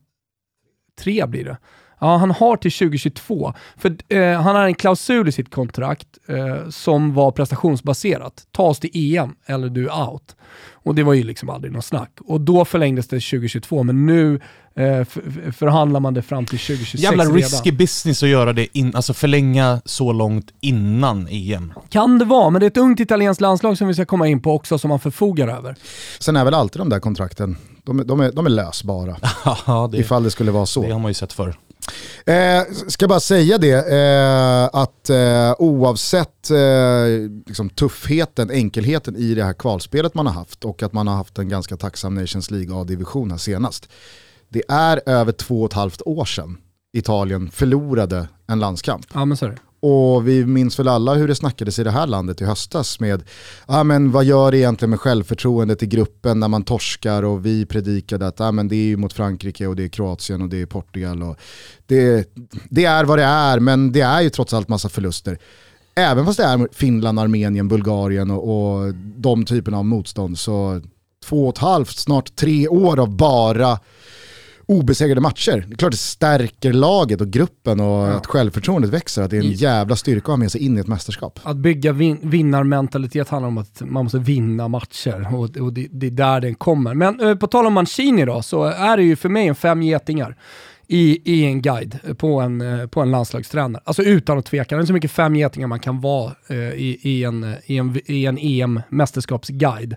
[1.01, 1.57] tre blir det.
[2.01, 3.55] Ja, han har till 2022.
[3.77, 8.43] För eh, han har en klausul i sitt kontrakt eh, som var prestationsbaserat.
[8.53, 10.37] Ta oss till EM eller du är out.
[10.83, 12.11] Och det var ju liksom aldrig något snack.
[12.21, 14.41] Och då förlängdes det 2022, men nu
[14.77, 15.05] eh,
[15.53, 17.37] förhandlar man det fram till 2026 Jävla redan.
[17.37, 21.73] risky business att göra det, in, alltså förlänga så långt innan EM.
[21.89, 24.43] Kan det vara, men det är ett ungt italienskt landslag som vi ska komma in
[24.43, 25.77] på också, som man förfogar över.
[26.19, 29.17] Sen är väl alltid de där kontrakten, de, de, är, de är lösbara.
[29.67, 30.83] ja, det, ifall det skulle vara så.
[30.83, 31.55] Det har man ju sett förr.
[32.27, 39.45] Eh, ska bara säga det, eh, att eh, oavsett eh, liksom tuffheten, enkelheten i det
[39.45, 42.81] här kvalspelet man har haft och att man har haft en ganska tacksam Nations League
[42.81, 43.89] A-division här senast.
[44.49, 46.59] Det är över två och ett halvt år sedan
[46.93, 49.07] Italien förlorade en landskamp.
[49.15, 49.57] Ja, men sorry.
[49.83, 53.23] Och vi minns väl alla hur det snackades i det här landet i höstas med,
[53.67, 57.67] ah, men vad gör det egentligen med självförtroendet i gruppen när man torskar och vi
[57.67, 60.63] predikade att ah, men det är ju mot Frankrike och det är Kroatien och det
[60.63, 61.23] är Portugal.
[61.23, 61.37] Och
[61.87, 62.35] det,
[62.69, 65.39] det är vad det är, men det är ju trots allt massa förluster.
[65.95, 70.81] Även fast det är Finland, Armenien, Bulgarien och, och de typerna av motstånd så
[71.25, 73.79] två och ett halvt, snart tre år av bara
[74.71, 75.65] obesegrade matcher.
[75.69, 78.13] Det är klart det stärker laget och gruppen och ja.
[78.13, 79.23] att självförtroendet växer.
[79.23, 81.41] Att det är en jävla styrka att ha med sig in i ett mästerskap.
[81.43, 86.07] Att bygga vin vinnarmentalitet handlar om att man måste vinna matcher och, och det, det,
[86.07, 86.95] är där den kommer.
[86.95, 89.83] Men eh, på tal om Mancini då, så är det ju för mig en fem
[89.83, 90.37] getingar
[90.87, 93.83] i, i en guide på en, eh, på en landslagstränare.
[93.87, 94.77] Alltså utan att tveka.
[94.77, 98.01] Det är så mycket fem getingar man kan vara eh, i, i, en, i, en,
[98.07, 99.97] i en EM-mästerskapsguide.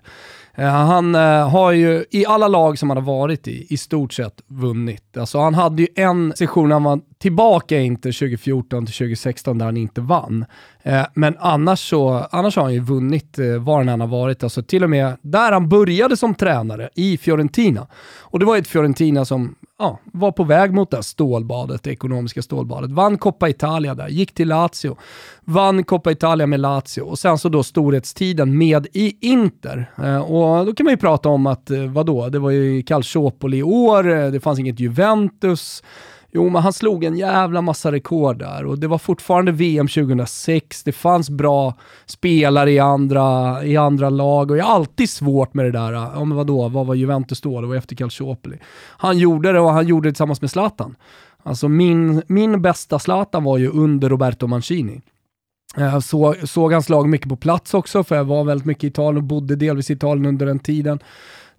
[0.56, 4.12] Eh, han eh, har ju i alla lag som han har varit i, i stort
[4.12, 5.16] sett vunnit.
[5.16, 9.66] Alltså han hade ju en session när han var tillbaka inte 2014 till 2016 där
[9.66, 10.44] han inte vann.
[10.82, 14.42] Eh, men annars så annars har han ju vunnit var han än har varit.
[14.42, 17.86] Alltså till och med där han började som tränare, i Fiorentina.
[18.20, 21.90] Och det var ett Fiorentina som ja, var på väg mot det här stålbadet, det
[21.90, 22.90] ekonomiska stålbadet.
[22.90, 24.96] Vann Coppa Italia där, gick till Lazio,
[25.44, 29.90] vann Coppa Italia med Lazio och sen så då storhetstiden med i Inter.
[29.98, 33.56] Eh, och då kan man ju prata om att, eh, vadå, det var ju Calciopoli
[33.56, 35.82] i år, eh, det fanns inget Juventus.
[36.36, 40.82] Jo, men han slog en jävla massa rekord där och det var fortfarande VM 2006.
[40.82, 41.74] Det fanns bra
[42.06, 45.92] spelare i andra, i andra lag och jag har alltid svårt med det där.
[45.92, 47.60] Eh, ja, men vadå, vad var Juventus då?
[47.60, 48.56] Det var efter Calciopoli.
[48.96, 50.96] Han gjorde det och han gjorde det tillsammans med Zlatan.
[51.42, 55.00] Alltså min, min bästa Zlatan var ju under Roberto Mancini.
[55.76, 58.86] Jag så, såg hans lag mycket på plats också, för jag var väldigt mycket i
[58.86, 60.98] Italien och bodde delvis i Italien under den tiden.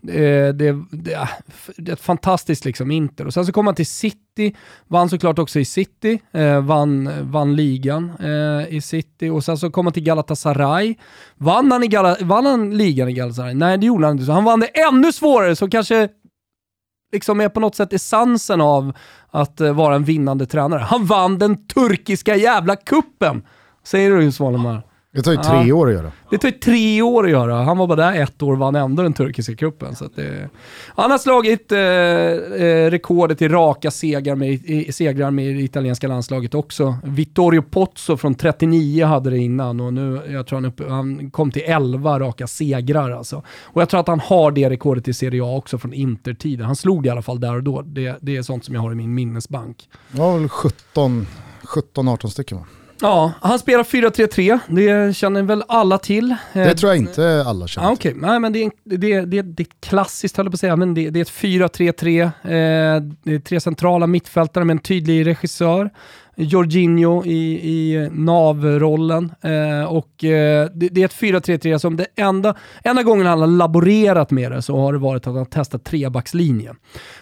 [0.09, 1.29] Eh, det, det, ah,
[1.77, 3.27] det, är ett fantastiskt liksom Inter.
[3.27, 4.55] Och sen så kom han till City,
[4.87, 9.71] vann såklart också i City, eh, vann, vann ligan eh, i City och sen så
[9.71, 10.95] kom han till Galatasaray.
[11.35, 13.53] Vann han, i Gala, vann han ligan i Galatasaray?
[13.53, 14.25] Nej, det gjorde han inte.
[14.25, 16.09] Så han vann det ännu svårare, så kanske
[17.11, 18.93] liksom är på något sätt essensen av
[19.31, 20.81] att eh, vara en vinnande tränare.
[20.81, 23.43] Han vann den turkiska jävla kuppen
[23.85, 24.83] Säger du Svanemar?
[25.15, 25.75] Det tar ju tre ja.
[25.75, 26.11] år att göra.
[26.29, 27.63] Det tar ju tre år att göra.
[27.63, 29.95] Han var bara där ett år och vann ändå den turkiska cupen.
[30.15, 30.49] det...
[30.87, 36.07] Han har slagit eh, eh, rekordet i raka segrar med, i, segrar med det italienska
[36.07, 36.97] landslaget också.
[37.03, 41.51] Vittorio Pozzo från 39 hade det innan och nu, jag tror han, upp, han kom
[41.51, 43.43] till 11 raka segrar alltså.
[43.61, 46.65] Och jag tror att han har det rekordet i Serie A också från Intertiden.
[46.65, 47.81] Han slog det i alla fall där och då.
[47.81, 49.89] Det, det är sånt som jag har i min minnesbank.
[50.11, 52.65] Ja, väl 17-18 stycken va?
[53.01, 54.59] Ja, han spelar 4-3-3.
[54.67, 56.35] Det känner väl alla till.
[56.53, 58.13] Det tror jag inte alla känner ah, okay.
[58.15, 60.93] Nej, men det är, det, det, det är klassiskt, höll jag på att säga, men
[60.93, 63.35] det, det är ett 4-3-3.
[63.35, 65.89] Eh, tre centrala mittfältare med en tydlig regissör.
[66.35, 69.31] Jorginho i, i navrollen.
[69.41, 73.47] Eh, och eh, det, det, är ett 4-3-3 som det enda, enda gången han har
[73.47, 76.75] laborerat med det så har det varit att han testat trebackslinjen.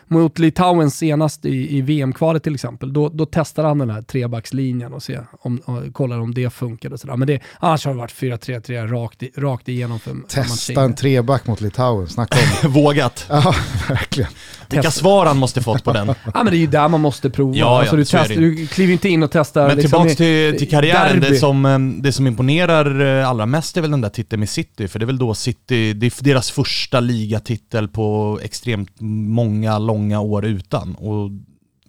[0.08, 4.94] Mot Litauen senast i, i VM-kvalet till exempel, då, då testade han den här trebackslinjen
[4.94, 6.94] och, se om, och kollade om det funkade.
[6.94, 7.16] Och sådär.
[7.16, 11.62] Men det, annars har det varit 4-3-3 rakt, rakt igenom för Testa en treback mot
[11.62, 13.26] Litauen, snacka om Vågat.
[13.30, 13.56] Ja,
[13.90, 14.32] verkligen.
[14.70, 16.08] Vilka svar han måste fått på den.
[16.08, 17.56] ja men det är ju där man måste prova.
[17.56, 19.68] Ja, alltså, du, test, du kliver inte in och testar...
[19.68, 23.78] Men liksom tillbaks till, till karriären, det som, eh, det som imponerar eh, allra mest
[23.78, 26.24] är väl den där titeln med City, för det är väl då City, det är
[26.24, 30.96] deras första ligatitel på extremt många, långa år utan.
[30.96, 31.30] Och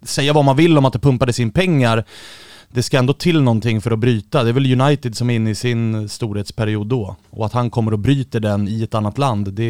[0.03, 2.05] säga vad man vill om att det pumpades in pengar,
[2.75, 4.43] det ska ändå till någonting för att bryta.
[4.43, 7.15] Det är väl United som är inne i sin storhetsperiod då.
[7.29, 9.69] Och att han kommer och bryter den i ett annat land, det,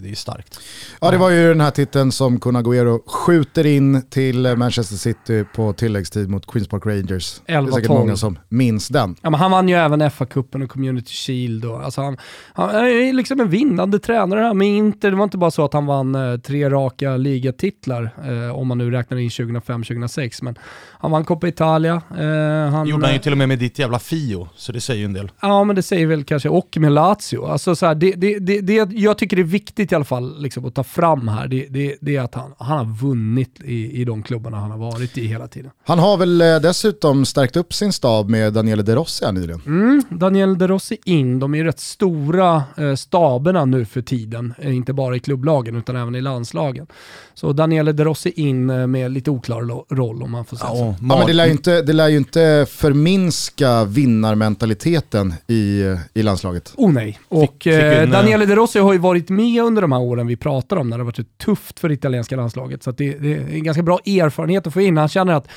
[0.00, 0.60] det är starkt.
[1.00, 5.44] Ja, det var ju den här titeln som Kun Agüero skjuter in till Manchester City
[5.54, 7.40] på tilläggstid mot Queens Park Rangers.
[7.46, 9.16] 11 det är säkert många som minns den.
[9.22, 11.64] Ja, men han vann ju även FA-cupen och Community Shield.
[11.64, 12.16] Och, alltså han,
[12.52, 15.10] han är liksom en vinnande tränare här med Inter.
[15.10, 18.78] Det var inte bara så att han vann eh, tre raka ligatitlar, eh, om man
[18.78, 20.58] nu räknar in 2005-2006, men
[20.98, 22.02] han vann Coppa Italia.
[22.18, 25.00] Eh, han, gjorde han ju till och med med ditt jävla Fio, så det säger
[25.00, 25.30] ju en del.
[25.40, 27.46] Ja, men det säger väl kanske, och med Lazio.
[27.46, 30.42] Alltså, så här, det, det, det, det, jag tycker det är viktigt i alla fall
[30.42, 34.00] liksom, att ta fram här, det, det, det är att han, han har vunnit i,
[34.00, 35.70] i de klubbarna han har varit i hela tiden.
[35.86, 39.60] Han har väl eh, dessutom stärkt upp sin stab med Daniele De Rossi här nyligen?
[39.66, 44.54] Mm, Daniele De Rossi in, de är ju rätt stora eh, staberna nu för tiden,
[44.58, 46.86] eh, inte bara i klubblagen utan även i landslagen.
[47.34, 50.76] Så Daniele De Rossi in eh, med lite oklar roll om man får säga ja,
[50.76, 50.94] så.
[51.00, 52.31] Ja, men det lär, ju inte, det lär ju inte
[52.68, 55.82] förminska vinnarmentaliteten i,
[56.14, 56.72] i landslaget.
[56.76, 57.18] Oh nej.
[57.28, 60.26] Och fick, fick eh, Daniele De Rossi har ju varit med under de här åren
[60.26, 62.82] vi pratar om när det har varit så tufft för det italienska landslaget.
[62.82, 64.96] Så det, det, är en ganska bra erfarenhet att få in.
[64.96, 65.48] Han känner att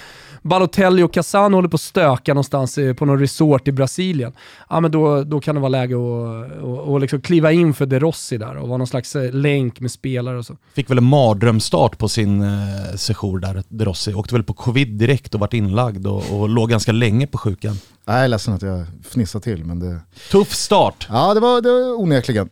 [0.46, 4.34] Balotelli och Casano håller på att stöka någonstans på någon resort i Brasilien.
[4.70, 7.86] Ja, men då, då kan det vara läge att och, och liksom kliva in för
[7.86, 10.58] De Rossi där och vara någon slags eh, länk med spelare och så.
[10.74, 14.14] Fick väl en mardrömsstart på sin eh, session där, De Rossi.
[14.14, 17.80] Åkte väl på covid direkt och vart inlagd och, och låg ganska länge på sjukan.
[18.06, 20.00] Nej, jag är ledsen att jag fnissar till men det...
[20.32, 21.08] Tuff start!
[21.10, 22.50] Ja, det var, det var onekligen.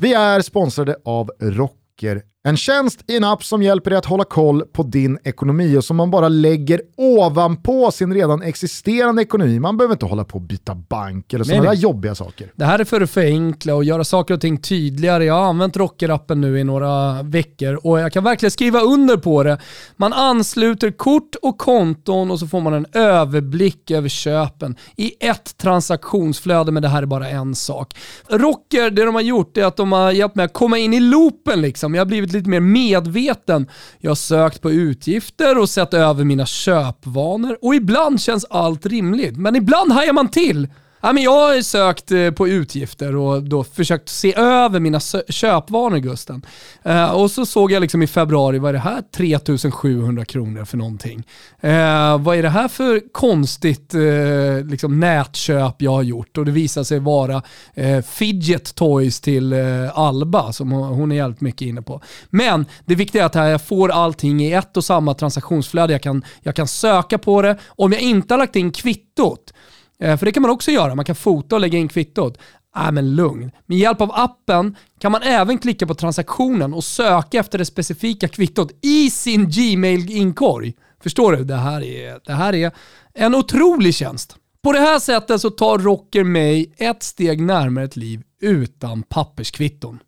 [0.00, 4.24] Vi är sponsrade av Rocker en tjänst i en app som hjälper dig att hålla
[4.24, 9.60] koll på din ekonomi och som man bara lägger ovanpå sin redan existerande ekonomi.
[9.60, 12.52] Man behöver inte hålla på och byta bank eller sådana där jobbiga saker.
[12.54, 15.24] Det här är för att förenkla och göra saker och ting tydligare.
[15.24, 19.42] Jag har använt Rocker-appen nu i några veckor och jag kan verkligen skriva under på
[19.42, 19.58] det.
[19.96, 25.58] Man ansluter kort och konton och så får man en överblick över köpen i ett
[25.58, 27.96] transaktionsflöde, men det här är bara en sak.
[28.28, 31.00] Rocker, det de har gjort är att de har hjälpt mig att komma in i
[31.00, 31.94] loopen liksom.
[31.94, 33.66] Jag har blivit lite mer medveten.
[33.98, 39.36] Jag har sökt på utgifter och sett över mina köpvanor och ibland känns allt rimligt.
[39.36, 40.68] Men ibland hajar man till.
[41.06, 45.96] Ja, men jag har sökt eh, på utgifter och då försökt se över mina köpvanor
[45.96, 46.46] Gusten.
[46.82, 50.76] Eh, och så såg jag liksom i februari, vad är det här 3700 kronor för
[50.76, 51.26] någonting?
[51.60, 56.38] Eh, vad är det här för konstigt eh, liksom nätköp jag har gjort?
[56.38, 57.42] Och det visar sig vara
[57.74, 62.02] eh, fidget toys till eh, Alba som hon är jävligt mycket inne på.
[62.30, 65.92] Men det viktiga är att här jag får allting i ett och samma transaktionsflöde.
[65.92, 67.56] Jag kan, jag kan söka på det.
[67.66, 69.52] Om jag inte har lagt in kvittot,
[70.02, 72.38] Eh, för det kan man också göra, man kan fota och lägga in kvittot.
[72.76, 73.50] Nej men lugn.
[73.66, 78.28] Med hjälp av appen kan man även klicka på transaktionen och söka efter det specifika
[78.28, 80.74] kvittot i sin Gmail-inkorg.
[81.02, 81.44] Förstår du?
[81.44, 82.70] Det här, är, det här är
[83.14, 84.36] en otrolig tjänst.
[84.62, 89.98] På det här sättet så tar Rocker mig ett steg närmare ett liv utan papperskvitton.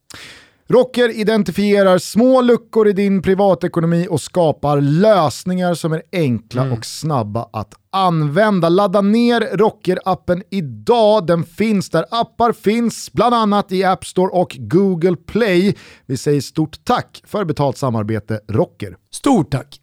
[0.70, 7.48] Rocker identifierar små luckor i din privatekonomi och skapar lösningar som är enkla och snabba
[7.52, 8.68] att använda.
[8.68, 11.26] Ladda ner Rocker-appen idag.
[11.26, 15.76] Den finns där appar finns, bland annat i App Store och Google Play.
[16.06, 18.96] Vi säger stort tack för betalt samarbete Rocker.
[19.10, 19.80] Stort tack!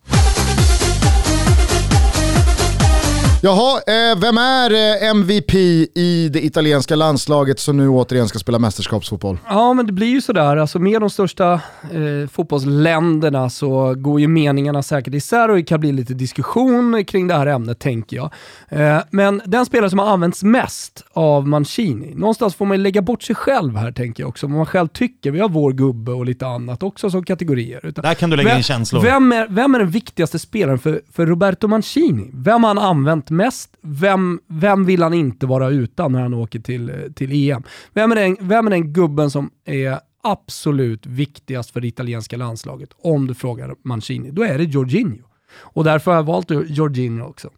[3.46, 5.54] Jaha, eh, vem är eh, MVP
[5.94, 9.38] i det italienska landslaget som nu återigen ska spela mästerskapsfotboll?
[9.48, 10.58] Ja, men det blir ju sådär.
[10.58, 15.80] Alltså, med de största eh, fotbollsländerna så går ju meningarna säkert isär och det kan
[15.80, 18.34] bli lite diskussion kring det här ämnet, tänker jag.
[18.70, 23.02] Eh, men den spelare som har använts mest av Mancini, någonstans får man ju lägga
[23.02, 24.48] bort sig själv här, tänker jag också.
[24.48, 25.32] Vad man själv tycker.
[25.32, 27.86] Vi har vår gubbe och lite annat också som kategorier.
[27.86, 29.02] Utan, Där kan du lägga vem, in känslor.
[29.02, 32.30] Vem är, vem är den viktigaste spelaren för, för Roberto Mancini?
[32.34, 33.78] Vem har han använt mest?
[33.82, 37.64] Vem, vem vill han inte vara utan när han åker till, till EM?
[37.94, 42.90] Vem är, den, vem är den gubben som är absolut viktigast för det italienska landslaget?
[43.02, 45.24] Om du frågar Mancini, då är det Jorginho.
[45.58, 47.50] Och därför har jag valt Jorginho också.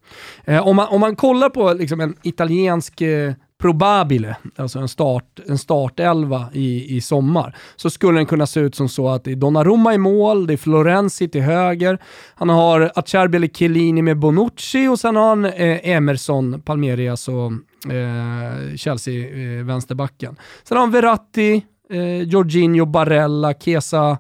[0.46, 5.40] Eh, om, man, om man kollar på liksom en italiensk eh, probabile, alltså en, start,
[5.48, 9.32] en startelva i, i sommar, så skulle den kunna se ut som så att det
[9.32, 12.00] är Donnarumma i mål, det är Florenzi till höger,
[12.36, 17.52] han har Acerbi eller Chiellini med Bonucci och sen har han eh, Emerson, Palmerias och
[17.92, 20.36] eh, Chelsea, eh, vänsterbacken.
[20.64, 24.18] Sen har han Verratti, eh, Jorginho, Barella, Kesa,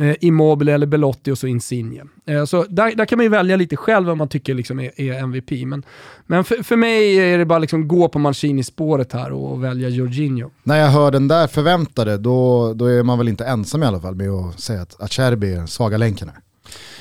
[0.00, 2.02] eh, Immobile eller Belotti och så Insigne.
[2.26, 5.00] Eh, så där, där kan man ju välja lite själv vad man tycker liksom är,
[5.00, 5.50] är MVP.
[5.66, 5.82] Men,
[6.26, 9.88] men för, för mig är det bara liksom gå på Mancini-spåret här och, och välja
[9.88, 10.50] Jorginho.
[10.62, 14.00] När jag hör den där förväntade, då, då är man väl inte ensam i alla
[14.00, 16.38] fall med att säga att Acerbi är svaga länken här.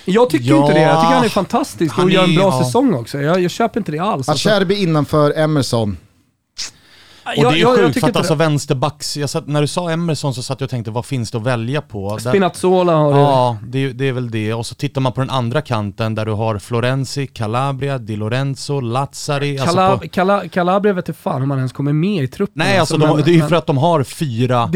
[0.06, 0.62] Jag tycker Ja.
[0.62, 0.82] inte det.
[0.82, 2.64] Jag tycker han är fantastisk Han och gör en är- bra ja.
[2.66, 3.22] säsong också.
[3.22, 4.30] Jag, jag köper inte det alls.
[4.30, 5.98] Alltså, Acerbi innanför Emerson,
[7.26, 8.38] Och jag- det är jag- jag sjukt tycker för att alltså det.
[8.38, 11.38] vänsterbacks, jag satt, när du sa Emerson så satt jag och tänkte vad finns det
[11.38, 12.18] att välja på?
[12.20, 13.20] Spinazzola har du.
[13.20, 14.54] Ja, det, det är väl det.
[14.54, 18.80] Och så tittar man på den andra kanten där du har Florenzi, Calabria, Di Lorenzo,
[18.80, 19.60] Lazzari.
[19.60, 22.54] Alltså Cala, på, Cala, Calabria vet inte fan om han ens kommer med i truppen.
[22.66, 24.70] nej, alltså de, men- det är ju för att de har fyra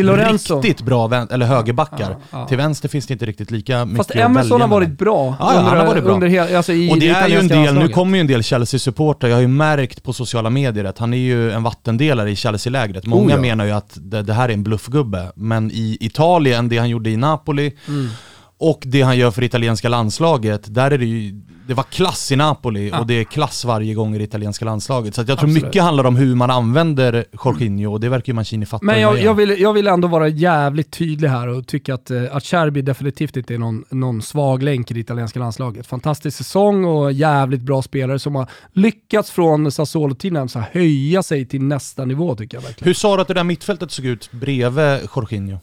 [0.63, 2.09] riktigt bra eller högerbackar.
[2.31, 2.47] Ja, ja.
[2.47, 5.35] Till vänster finns det inte riktigt lika mycket Fast att välja Emerson har varit bra.
[5.39, 6.13] Ja, ja, han har varit bra.
[6.13, 8.41] Under hel, alltså i Och det är ju en del, nu kommer ju en del
[8.43, 12.35] Chelsea-supportrar, jag har ju märkt på sociala medier att han är ju en vattendelare i
[12.39, 13.05] Chelsea-lägret.
[13.05, 13.41] Många Oh ja.
[13.41, 17.09] menar ju att det, det här är en bluffgubbe, men i Italien, det han gjorde
[17.09, 18.09] i Napoli, Mm.
[18.57, 22.35] och det han gör för italienska landslaget, där är det ju, det var klass i
[22.35, 22.99] Napoli Ja.
[22.99, 25.15] och det är klass varje gång i det italienska landslaget.
[25.15, 25.63] Så jag tror Absolut.
[25.63, 28.85] mycket handlar om hur man använder Jorginho och det verkar ju Mancini fatta.
[28.85, 32.43] Men jag, jag, vill, jag vill ändå vara jävligt tydlig här och tycka att, att
[32.43, 35.87] Cherby definitivt inte är någon, någon svag länk i det italienska landslaget.
[35.87, 42.05] Fantastisk säsong och jävligt bra spelare som har lyckats från Sassuolo-tiden höja sig till nästa
[42.05, 42.87] nivå tycker jag verkligen.
[42.87, 45.57] Hur sa du att det där mittfältet såg ut bredvid Jorginho?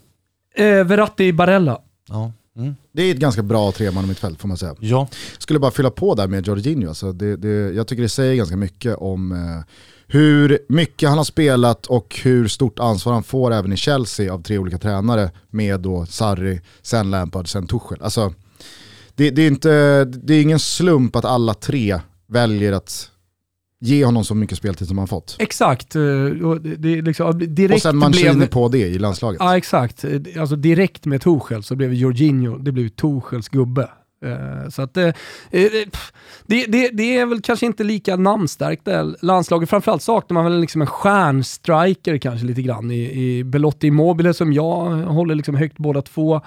[0.57, 1.79] Eh, Verratti Barella.
[2.09, 2.33] Ja.
[2.57, 2.75] Mm.
[2.92, 4.75] det är ett ganska bra treman mittfält får man säga.
[4.81, 5.09] Ja.
[5.38, 8.57] Skulle bara fylla på där med Jorginho, alltså det, det, jag tycker det säger ganska
[8.57, 9.64] mycket om eh,
[10.07, 14.42] hur mycket han har spelat och hur stort ansvar han får även i Chelsea av
[14.42, 18.03] tre olika tränare med då Sarri, sen Lampard, sen Tuchel.
[18.03, 18.35] Alltså,
[19.14, 23.11] det, det, är inte, det är ingen slump att alla tre väljer att
[23.81, 25.37] ge honom så mycket speltid som han fått.
[25.39, 25.97] Exakt.
[25.97, 26.03] eh,
[26.45, 28.47] och det, liksom, direkt Och sen Mancini blev...
[28.49, 29.41] på det i landslaget.
[29.41, 30.05] Ja exakt.
[30.05, 33.89] Eh, Alltså direkt med Tuchel så blev Jorginho, det blev Tuchels gubbe.
[34.25, 35.15] Eh, Så att, det,
[36.47, 39.71] det, det är väl kanske inte lika namnstarkt det landslaget.
[39.71, 44.53] Framförallt saknar man väl liksom en stjärnstriker kanske lite grann i, i Belotti Immobile som
[44.53, 46.41] jag håller liksom högt båda två.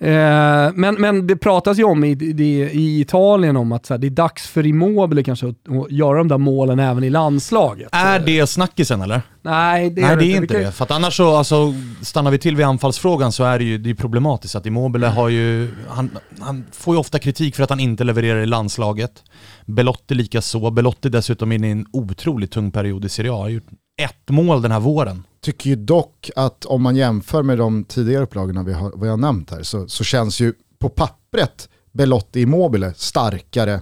[0.00, 3.98] Eh, men, men det pratas ju om i, i, i Italien om att så här,
[3.98, 7.88] det är dags för Immobile kanske att, att göra de där målen även i landslaget.
[7.92, 9.22] Är det snackisen eller?
[9.42, 10.72] Nej, det är Nej det är inte det.
[10.72, 13.90] För att annars så, alltså, stannar vi till vid anfallsfrågan så är det ju det
[13.90, 17.80] är problematiskt att Immobile har ju, han, han får ju ofta kritik för att han
[17.80, 19.22] inte levererar i landslaget.
[19.66, 20.70] Belotti lika så.
[20.70, 23.36] Belotti dessutom inne i en otroligt tung period i Serie A.
[23.36, 23.68] Har gjort
[24.02, 25.26] ett mål den här våren.
[25.40, 29.16] Tycker ju dock att om man jämför med de tidigare upplagorna vi har, vi har
[29.16, 33.80] nämnt här så, så känns ju på pappret Belotti Immobile starkare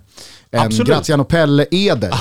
[0.51, 0.89] än Absolut.
[0.89, 2.15] Graziano Pelle Eder.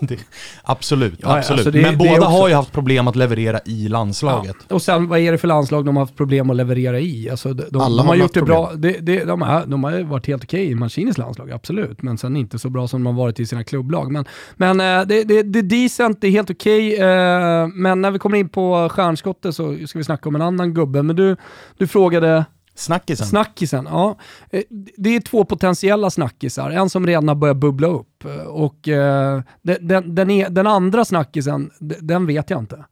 [0.00, 0.18] det,
[0.62, 1.58] absolut, Ja, absolut.
[1.58, 4.56] alltså det- Men det båda också- har ju haft problem att leverera i landslaget.
[4.68, 4.74] Ja.
[4.74, 7.30] Och sen vad är det för landslag de har haft problem att leverera i?
[7.30, 8.72] Alltså, de, de, Alla de har har gjort det bra.
[8.76, 12.02] Det, de, har, de har ju varit helt okej i Mancinis landslag, absolut.
[12.02, 14.12] Men sen inte så bra som de har varit i sina klubblag.
[14.12, 14.24] Men,
[14.56, 16.96] men eh, det, det, det är decent, det är helt okej.
[17.00, 20.74] eh, men när vi kommer in på stjärnskottet så ska vi snacka om en annan
[20.74, 21.02] gubbe.
[21.02, 21.36] Men du,
[21.78, 23.26] du frågade Snackisen.
[23.26, 24.16] Snackisen, ja.
[24.50, 24.62] Eh,
[24.96, 26.70] Det är två potentiella snackisar.
[26.70, 30.66] En som redan har börjat bubbla upp eh, och eh, den, den, den, är, den
[30.66, 32.84] andra snackisen, den vet jag inte.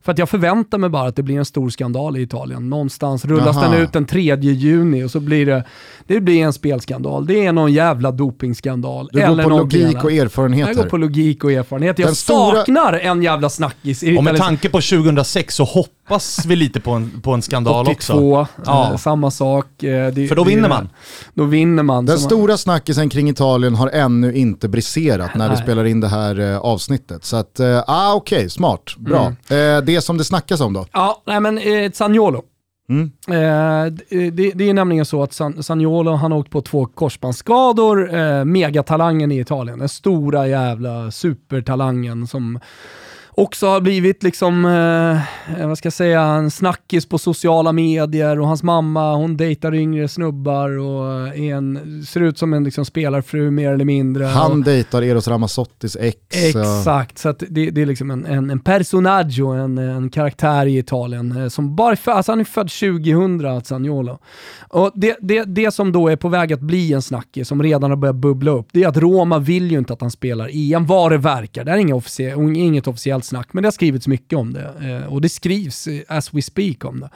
[0.00, 2.68] För att jag förväntar mig bara att det blir en stor skandal i Italien.
[2.70, 3.70] Någonstans rullas Jaha.
[3.70, 5.64] den ut den 3 juni och så blir det,
[6.06, 7.26] det blir en spelskandal.
[7.26, 9.08] Det är någon jävla dopingskandal.
[9.12, 11.98] Du går eller på logik och erfarenhet Jag går på logik och erfarenhet.
[11.98, 14.46] Jag Den stora- saknar en jävla snackis i Och med Italien.
[14.58, 15.64] tanke på 2006 så
[16.08, 17.92] hoppas vi lite på en, på en skandal 82,
[18.40, 18.46] också.
[18.66, 18.90] Ja.
[18.90, 19.82] eh, samma sak.
[19.82, 20.88] eh, det- För då det- vinner man.
[21.34, 22.06] Då vinner man.
[22.06, 25.62] Den Så man- stora snackisen kring Italien har ännu inte briserat när vi Nej.
[25.62, 27.24] spelar in det här eh, avsnittet.
[27.24, 29.32] Så att, eh, ah, okej, smart, bra.
[29.50, 29.76] Mm.
[29.76, 30.86] Eh, det som det snackas om då?
[30.92, 32.42] Ja, nej men eh, Zaniolo.
[32.90, 33.10] Mm.
[33.28, 33.92] Eh,
[34.32, 38.14] det, det, är nämligen så att San, Zaniolo, han har åkt på två korsbandsskador.
[38.14, 42.60] Eh, megatalangen i Italien, den stora jävla supertalangen som
[43.38, 48.46] också har blivit liksom, eh, vad ska jag säga, en snackis på sociala medier och
[48.46, 53.50] hans mamma, hon dejtar yngre snubbar och är en, ser ut som en liksom spelarfru
[53.50, 54.24] mer eller mindre.
[54.24, 56.16] Han och, dejtar Eros Ramazzottis ex.
[56.30, 61.42] Exakt, så det, det är liksom en, en, en personaggio, en, en karaktär i Italien
[61.42, 64.18] eh, som bara född, alltså han är född 2000, Zaniolo.
[64.68, 67.90] Och det, det, det som då är på väg att bli en snackis, som redan
[67.90, 70.86] har börjat bubbla upp, det är att Roma vill ju inte att han spelar EM,
[70.86, 71.64] vad det verkar.
[71.64, 74.72] Det är inget, officie- inget officiellt snack, men det har skrivits mycket om det.
[74.80, 77.10] Eh, och det skrivs eh, as we speak om det.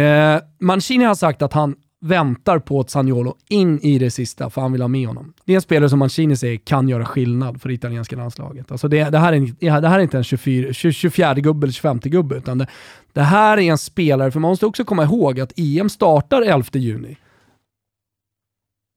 [0.00, 4.60] Eh, Mancini har sagt att han väntar på ett Zaniolo in i det sista för
[4.60, 5.32] han vill ha med honom.
[5.44, 8.70] Det är en spelare som Mancini säger kan göra skillnad för det italienska landslaget.
[8.72, 11.72] Alltså det, det, här, är, inte- det här är inte en 24, 24 gubbe eller
[11.72, 12.66] 25 gubbe, utan det,
[13.12, 16.64] det här är en spelare, för man måste också komma ihåg att EM startar 11
[16.72, 17.16] juni.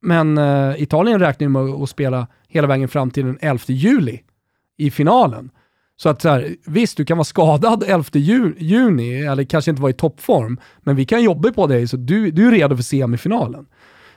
[0.05, 4.19] Men eh, Italien räknar ju med att spela hela vägen fram till den 11 juli
[4.77, 5.49] i finalen.
[6.01, 9.81] Så att så här, visst, du kan vara skadad 11 ju, juni, eller kanske inte
[9.81, 12.83] vara i toppform, men vi kan jobba på dig så du, du är redo för
[12.83, 13.65] semifinalen.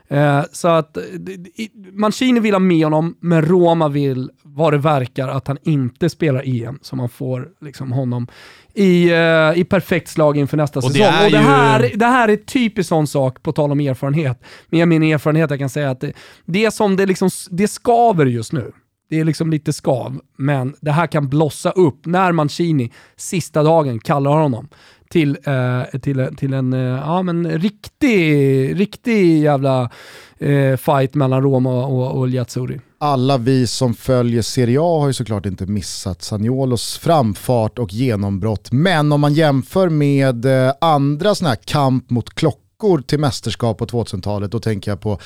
[0.09, 4.73] Eh, så att eh, det- det- Mancini vill ha med honom, men Roma vill, vad
[4.73, 8.27] det verkar, att han inte spelar EM, så man får liksom honom
[8.75, 11.07] i, eh, i perfekt slag inför nästa Och det säsong.
[11.15, 14.43] är Och det, ju- här, det här är typiskt sån sak, på tal om erfarenhet.
[14.71, 16.13] Med min erfarenhet jag kan säga att det,
[16.45, 18.73] det som det liksom, det skaver just nu.
[19.09, 23.99] Det är liksom lite skav, men det här kan blossa upp när Mancini sista dagen
[24.01, 24.69] kallar honom
[25.15, 29.91] till, eh, till, till en eh, ja, men riktig, riktig jävla
[30.39, 32.81] eh, fight mellan Roma och, och Liazzurri.
[32.99, 38.73] Alla vi som följer Serie A har ju såklart inte missat Sagnolos framfart och genombrott.
[38.73, 43.87] Men om man jämför med eh, andra sådana här kamp mot klockor till mästerskap på
[43.87, 45.19] 2000-talet, då tänker jag på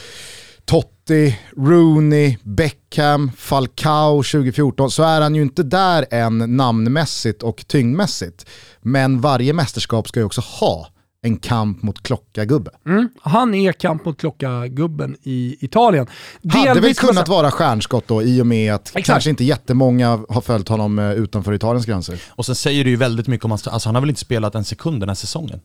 [0.68, 8.46] Totti, Rooney, Beckham, Falcao 2014, så är han ju inte där än namnmässigt och tyngdmässigt.
[8.80, 10.88] Men varje mästerskap ska ju också ha
[11.22, 12.70] en kamp mot klocka-gubbe.
[12.86, 13.08] Mm.
[13.20, 16.06] Han är kamp mot klocka-gubben i Italien.
[16.50, 19.06] Hade väl Delvis kunnat vara stjärnskott då i och med att Exakt.
[19.06, 22.22] kanske inte jättemånga har följt honom eh, utanför Italiens gränser.
[22.28, 24.54] Och sen säger det ju väldigt mycket om hans, alltså han har väl inte spelat
[24.54, 25.60] en sekund den här säsongen.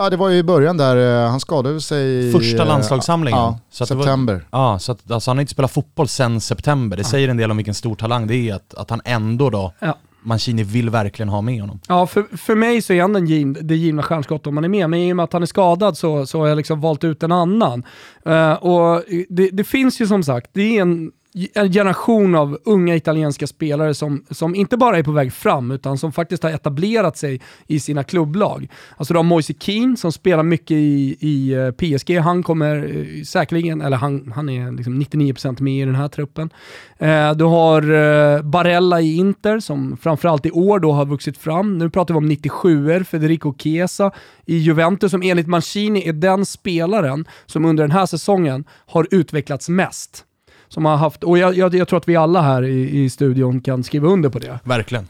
[0.00, 2.32] Ja det var ju i början där, eh, han skadade sig i...
[2.32, 3.40] Första eh, landslagssamlingen.
[3.40, 4.46] Ja, Så att det var- september.
[4.50, 6.96] Ja, så att, alltså han har inte spelat fotboll sen september.
[6.96, 9.72] Det säger en del om vilken stor talang det är att, att han ändå då,
[9.78, 9.96] Ja.
[10.22, 11.80] Mancini vill verkligen ha med honom.
[11.88, 14.68] Ja, för, för mig så är han den giv, det givna stjärnskott om man är
[14.68, 17.04] med, men i och med att han är skadad så, så har jag liksom valt
[17.04, 17.84] ut en annan.
[18.26, 21.10] Eh, och det, det finns ju som sagt, det är en,
[21.54, 25.98] en generation av unga italienska spelare som, som inte bara är på väg fram, utan
[25.98, 28.68] som faktiskt har etablerat sig i sina klubblag.
[28.96, 33.22] Alltså du har Moise Keane som spelar mycket i, i eh, PSG, han kommer eh,
[33.22, 36.50] säkerligen, eller han, han är liksom 99% med i den här truppen.
[36.98, 41.78] Eh, du har eh, Barella i Inter som framförallt i år då har vuxit fram.
[41.78, 44.12] Nu pratar vi om 97er, Federico Chiesa
[44.46, 49.68] i Juventus som enligt Mancini är den spelaren som under den här säsongen har utvecklats
[49.68, 50.26] mest.
[50.74, 53.60] Som har haft, och jag, jag, jag tror att vi alla här i, i studion
[53.60, 54.58] kan skriva under på det.
[54.64, 55.08] Verkligen.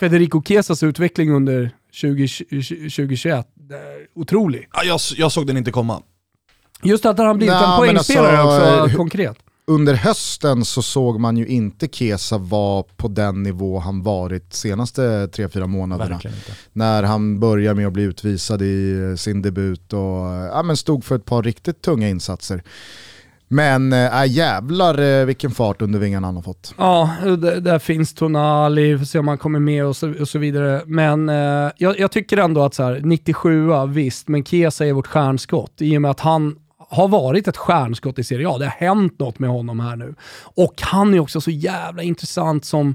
[0.00, 4.68] Federico Chiesas utveckling under 20, 2021, det är otrolig.
[4.72, 6.02] Ja, jag, jag såg den inte komma.
[6.82, 9.36] Just att han blivit Nej, en men poängspelare alltså, också, eh, konkret.
[9.66, 15.02] under hösten så såg man ju inte Kesa vara på den nivå han varit senaste
[15.26, 16.20] 3-4 månaderna.
[16.72, 20.00] När han började med att bli utvisad i sin debut och
[20.52, 22.62] ja, men stod för ett par riktigt tunga insatser.
[23.48, 26.74] Men eh, äh, jävlar eh, vilken fart under vingarna han har fått.
[26.78, 27.10] Ja,
[27.60, 30.82] där finns Tonali, får se om han kommer med och så, och så vidare.
[30.86, 35.06] Men äh, jag, jag, tycker ändå att så här, 97 visst, men Kesa är vårt
[35.06, 36.56] stjärnskott i och med att han
[36.88, 38.58] har varit ett stjärnskott i Serie A.
[38.58, 40.14] Det har hänt något med honom här nu.
[40.42, 42.94] Och han är också så jävla intressant som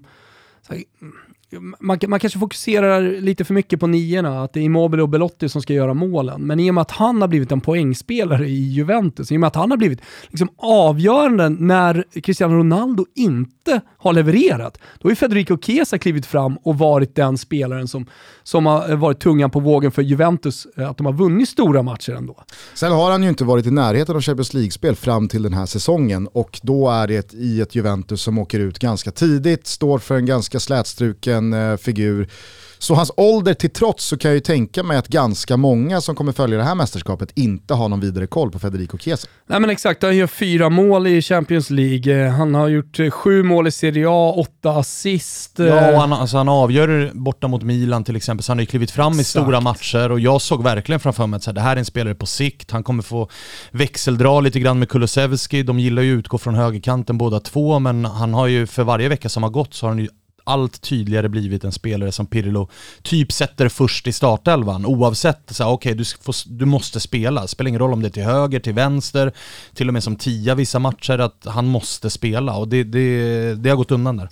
[1.79, 5.49] man, man kanske fokuserar lite för mycket på niorna, att det är Immobile och Belotti
[5.49, 6.41] som ska göra målen.
[6.41, 9.47] Men i och med att han har blivit en poängspelare i Juventus, i och med
[9.47, 15.15] att han har blivit liksom avgörande när Cristiano Ronaldo inte har levererat, då har ju
[15.15, 18.05] Federico Chiesa klivit fram och varit den spelaren som,
[18.51, 21.83] som har eh, varit tungan på vågen för Juventus, eh, att de har vunnit stora
[21.83, 22.43] matcher ändå.
[22.73, 25.65] Sen har han ju inte varit i närheten av Champions League-spel fram till den här
[25.65, 30.15] säsongen och då är det i ett Juventus som åker ut ganska tidigt, står för
[30.15, 32.29] en ganska slätstruken eh, figur.
[32.81, 36.15] Så hans ålder till trots så kan jag ju tänka mig att ganska många som
[36.15, 39.27] kommer följa det här mästerskapet inte har någon vidare koll på Federico Chiesa.
[39.47, 43.43] Nej men exakt, han gör fyra mål i Champions League, han har gjort eh, sju
[43.43, 45.59] mål i Serie A, åtta assist.
[45.59, 48.67] Ja, och han, alltså, han avgör borta mot Milan till exempel, så han har ju
[48.67, 49.27] klivit fram exakt.
[49.27, 51.79] i stora matcher och jag såg verkligen framför mig att så här, det här är
[51.79, 53.29] en spelare på sikt, han kommer få
[53.71, 58.05] växeldra lite grann med Kulusevski, de gillar ju att utgå från högerkanten båda två, men
[58.05, 60.07] han har ju för varje vecka som har gått så har han ju
[60.43, 62.69] allt tydligare blivit en spelare som Pirlo
[63.01, 67.79] typ sätter först i startelvan oavsett så okej okay, du, du måste spela, spelar ingen
[67.79, 69.31] roll om det är till höger, till vänster,
[69.73, 73.69] till och med som tia vissa matcher, att han måste spela och det, det, det
[73.69, 74.29] har gått undan där.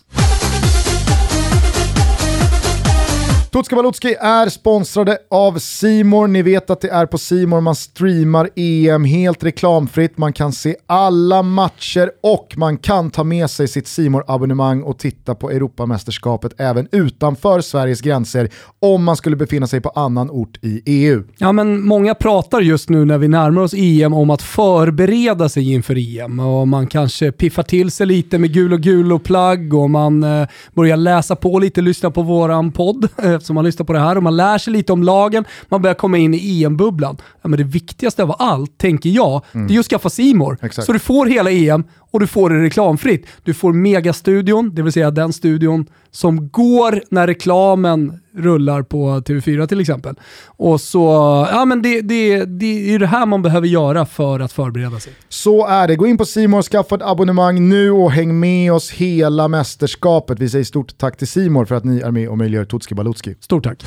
[3.52, 6.28] Tutska Balutski är sponsrade av Simor.
[6.28, 10.18] Ni vet att det är på Simor man streamar EM helt reklamfritt.
[10.18, 15.00] Man kan se alla matcher och man kan ta med sig sitt simor abonnemang och
[15.00, 20.58] titta på Europamästerskapet även utanför Sveriges gränser om man skulle befinna sig på annan ort
[20.62, 21.24] i EU.
[21.38, 25.74] Ja, men många pratar just nu när vi närmar oss EM om att förbereda sig
[25.74, 29.74] inför EM och man kanske piffar till sig lite med gul och gul och plagg
[29.74, 33.86] och man eh, börjar läsa på lite, lyssna på våran podd eh, eftersom man lyssnar
[33.86, 36.64] på det här och man lär sig lite om lagen, man börjar komma in i
[36.64, 37.18] EM-bubblan.
[37.42, 39.68] Ja, men det viktigaste av allt, tänker jag, mm.
[39.68, 40.58] det är att skaffa Simor.
[40.82, 43.26] Så du får hela EM och du får det reklamfritt.
[43.44, 49.68] Du får megastudion, det vill säga den studion som går när reklamen rullar på TV4
[49.68, 50.16] till exempel.
[50.46, 51.00] Och så,
[51.52, 55.14] ja men det, det, det är det här man behöver göra för att förbereda sig.
[55.30, 55.96] Så är det.
[55.96, 60.40] Gå in på Simor, skaffa ett abonnemang nu och häng med oss hela mästerskapet.
[60.40, 63.36] Vi säger stort tack till Simor för att ni är med och möjliggör Tutski Balutski.
[63.40, 63.84] Stort tack.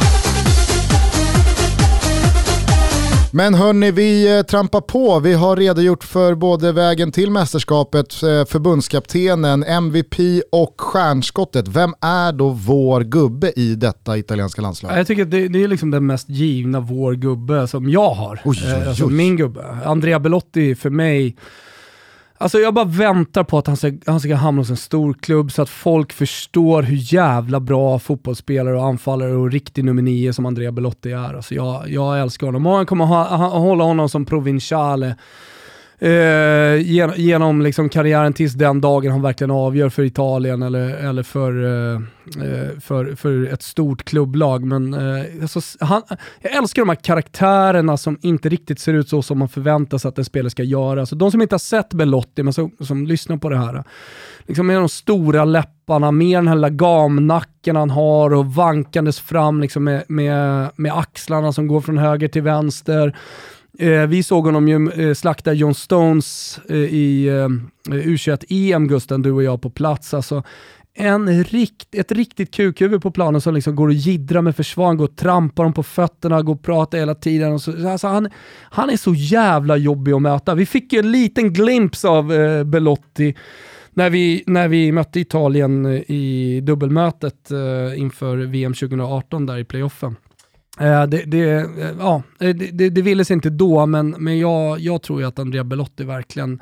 [3.35, 5.21] Men hörni, vi eh, trampar på.
[5.21, 11.69] Vi har redogjort för både vägen till mästerskapet, eh, förbundskaptenen, MVP och stjärnskottet.
[11.69, 14.99] Vem är då vår gubbe i detta italienska landslag?
[14.99, 18.41] Jag tycker att det, det är liksom den mest givna vår gubbe som jag har.
[18.45, 18.89] Oj, oj, oj.
[18.89, 19.65] Alltså min gubbe.
[19.85, 21.37] Andrea Belotti för mig
[22.43, 25.53] Alltså jag bara väntar på att han ska, han ska hamna hos en stor klubb
[25.53, 30.47] så att folk förstår hur jävla bra fotbollsspelare och anfallare och riktig nummer nio som
[30.47, 31.35] Andrea Belotti är.
[31.35, 32.63] Alltså jag, jag älskar honom.
[32.63, 35.17] Många kommer ha, ha, hålla honom som provinciale
[36.03, 41.23] eh, genom, genom liksom karriären tills den dagen han verkligen avgör för Italien eller, eller
[41.23, 42.01] för, eh,
[42.45, 44.65] eh, för, för ett stort klubblag.
[44.65, 46.03] Men eh, alltså, han,
[46.41, 50.09] jag älskar de här karaktärerna som inte riktigt ser ut så som man förväntar sig
[50.09, 51.01] att en spelare ska göra.
[51.01, 53.85] Alltså, de som inte har sett Belotti, men som, som lyssnar på det här.
[54.47, 59.61] Liksom med de stora läpparna, med den här lilla gamnacken han har och vankandes fram
[59.61, 63.17] liksom med, med, med axlarna som går från höger till vänster.
[63.79, 67.49] Eh, vi såg honom ju eh, slakta John Stones eh, i eh,
[67.95, 70.15] U21-EM, Gusten, du och jag på plats.
[70.15, 70.43] Alltså,
[70.95, 75.05] en rikt, ett riktigt kukhuvud på planen som liksom går och jiddrar med försvar, går
[75.05, 77.53] och trampar dem på fötterna, går och pratar hela tiden.
[77.53, 78.29] Och så, alltså han,
[78.63, 80.55] han är så jävla jobbig att möta.
[80.55, 83.35] Vi fick ju en liten glimt av eh, Belotti
[83.91, 89.65] när vi, när vi mötte Italien eh, i dubbelmötet eh, inför VM 2018 där i
[89.65, 90.17] playoffen.
[90.81, 91.67] Eh, det, det, eh,
[91.99, 95.39] ja, det, det, det ville sig inte då, men, men jag, jag tror ju att
[95.39, 96.61] Andrea Belotti verkligen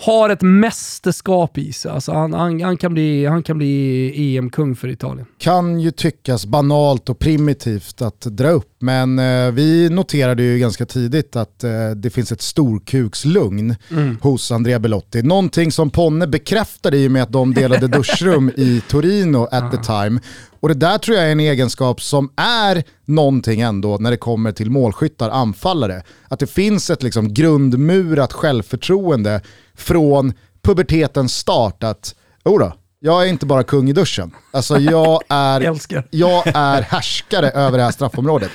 [0.00, 1.90] har ett mästerskap i sig.
[1.90, 5.26] Alltså han, han, han, kan bli, han kan bli EM-kung för Italien.
[5.38, 10.86] Kan ju tyckas banalt och primitivt att dra upp, men eh, vi noterade ju ganska
[10.86, 14.18] tidigt att eh, det finns ett storkukslugn mm.
[14.22, 15.22] hos Andrea Belotti.
[15.22, 19.76] Någonting som Ponne bekräftade i och med att de delade duschrum i Torino at the
[19.76, 20.20] time.
[20.60, 24.52] Och det där tror jag är en egenskap som är någonting ändå när det kommer
[24.52, 26.02] till målskyttar, anfallare.
[26.28, 29.40] Att det finns ett liksom grundmurat självförtroende
[29.74, 30.32] från
[30.62, 32.72] pubertetens start att, jodå,
[33.02, 34.30] jag är inte bara kung i duschen.
[34.50, 35.78] Alltså jag är,
[36.10, 38.50] jag är härskare över det här straffområdet.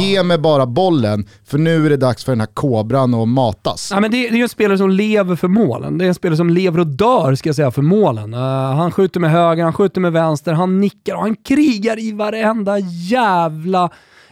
[0.00, 3.90] Ge mig bara bollen, för nu är det dags för den här kobran att matas.
[3.94, 5.98] Ja, men det, det är ju en spelare som lever för målen.
[5.98, 8.34] Det är en spelare som lever och dör ska jag säga för målen.
[8.34, 8.40] Uh,
[8.74, 12.78] han skjuter med höger, han skjuter med vänster, han nickar och han krigar i varenda
[12.78, 13.90] jävla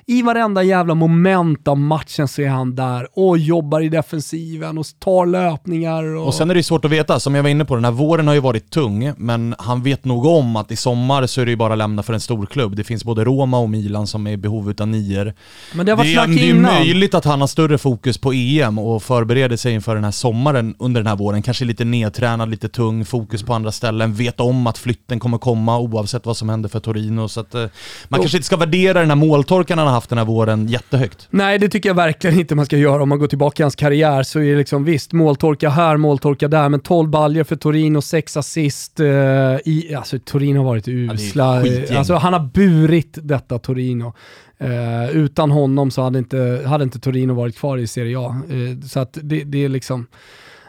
[0.08, 4.86] i varenda jävla moment av matchen så är han där och jobbar i defensiven och
[4.98, 6.04] tar löpningar.
[6.16, 7.92] Och, Och sen är det svårt att veta, som jag var inne på, den här
[7.92, 11.44] våren har ju varit tung, men han vet nog om att i sommar så är
[11.44, 12.76] det ju bara att lämna för en stor klubb.
[12.76, 15.34] Det finns både Roma och Milan som är i behov utav nior.
[15.74, 18.78] men det har varit det, det är möjligt att han har större fokus på EM
[18.78, 21.42] och förbereder sig inför den här sommaren under den här våren.
[21.42, 25.78] Kanske lite nedtränad, lite tung, fokus på andra ställen, vet om att flytten kommer komma
[25.78, 27.28] oavsett vad som händer för Torino.
[27.28, 27.70] Så att, eh, man
[28.10, 28.22] Jo.
[28.22, 31.28] kanske inte ska värdera den här måltorkan han har haft den här våren jättehögt.
[31.30, 33.02] Nej, det tycker jag verkligen inte man ska göra.
[33.02, 36.48] Om man går tillbaka i hans karriär så är det liksom visst, måltorka här, måltorka
[36.48, 39.00] där, men 12 baljor för Torino, 6 assist.
[39.00, 41.62] Eh, i, alltså Torino har varit usla.
[41.62, 41.96] skitgäng.
[41.96, 44.14] alltså, han har burit detta Torino.
[44.58, 48.40] Eh, utan honom så hade inte, hade inte Torino varit kvar i Serie A.
[48.50, 50.06] Eh, så att det, det är liksom...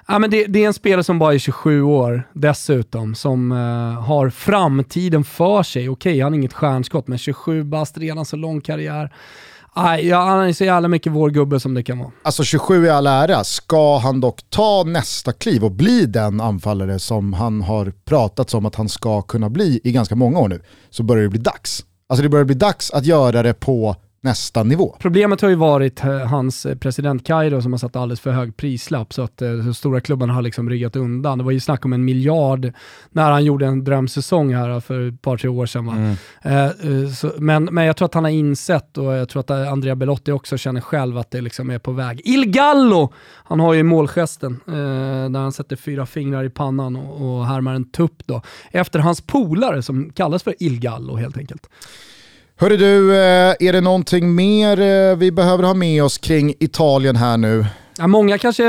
[0.08, 4.02] Ja, men det, det är en spelare som bara är 27 år dessutom, som eh,
[4.04, 5.90] har framtiden för sig.
[5.90, 9.14] Okej, han är inget stjärnskott, men 27 bast, redan så lång karriär.
[9.74, 12.12] Aj, ja, han är så jävla mycket vår gubbe som det kan vara.
[12.24, 17.00] Alltså 27 i all ära, ska han dock ta nästa kliv och bli den anfallare
[17.00, 20.62] som han har pratat om att han ska kunna bli i ganska många år nu,
[20.90, 21.86] så börjar det bli dags.
[22.10, 24.96] Alltså det börjar bli dags att göra det på nästa nivå.
[25.00, 28.58] Problemet har ju varit eh, hans eh, president Kairo som har satt alldeles för hög
[28.58, 31.38] prislapp så att eh, de stora klubbarna har liksom ryggat undan.
[31.38, 32.74] Det var ju snack om en miljard
[33.10, 35.90] när han gjorde en drömsäsong här för ett par, tre år sedan.
[35.90, 36.16] Mm.
[36.42, 39.96] Eh, så, men, men jag tror att han har insett och jag tror att Andrea
[39.96, 42.22] Belotti också känner själv att det liksom är på väg.
[42.26, 43.14] Il Gallo!
[43.44, 44.74] Han har ju målgesten eh,
[45.32, 48.42] där han sätter fyra fingrar i pannan och, och härmar en tupp då.
[48.72, 51.70] Efter hans polare som kallas för Il Gallo helt enkelt.
[52.60, 57.16] Hörru du, eh, är det någonting mer eh, vi behöver ha med oss kring Italien
[57.16, 57.66] här nu?
[57.98, 58.64] Ja, många kanske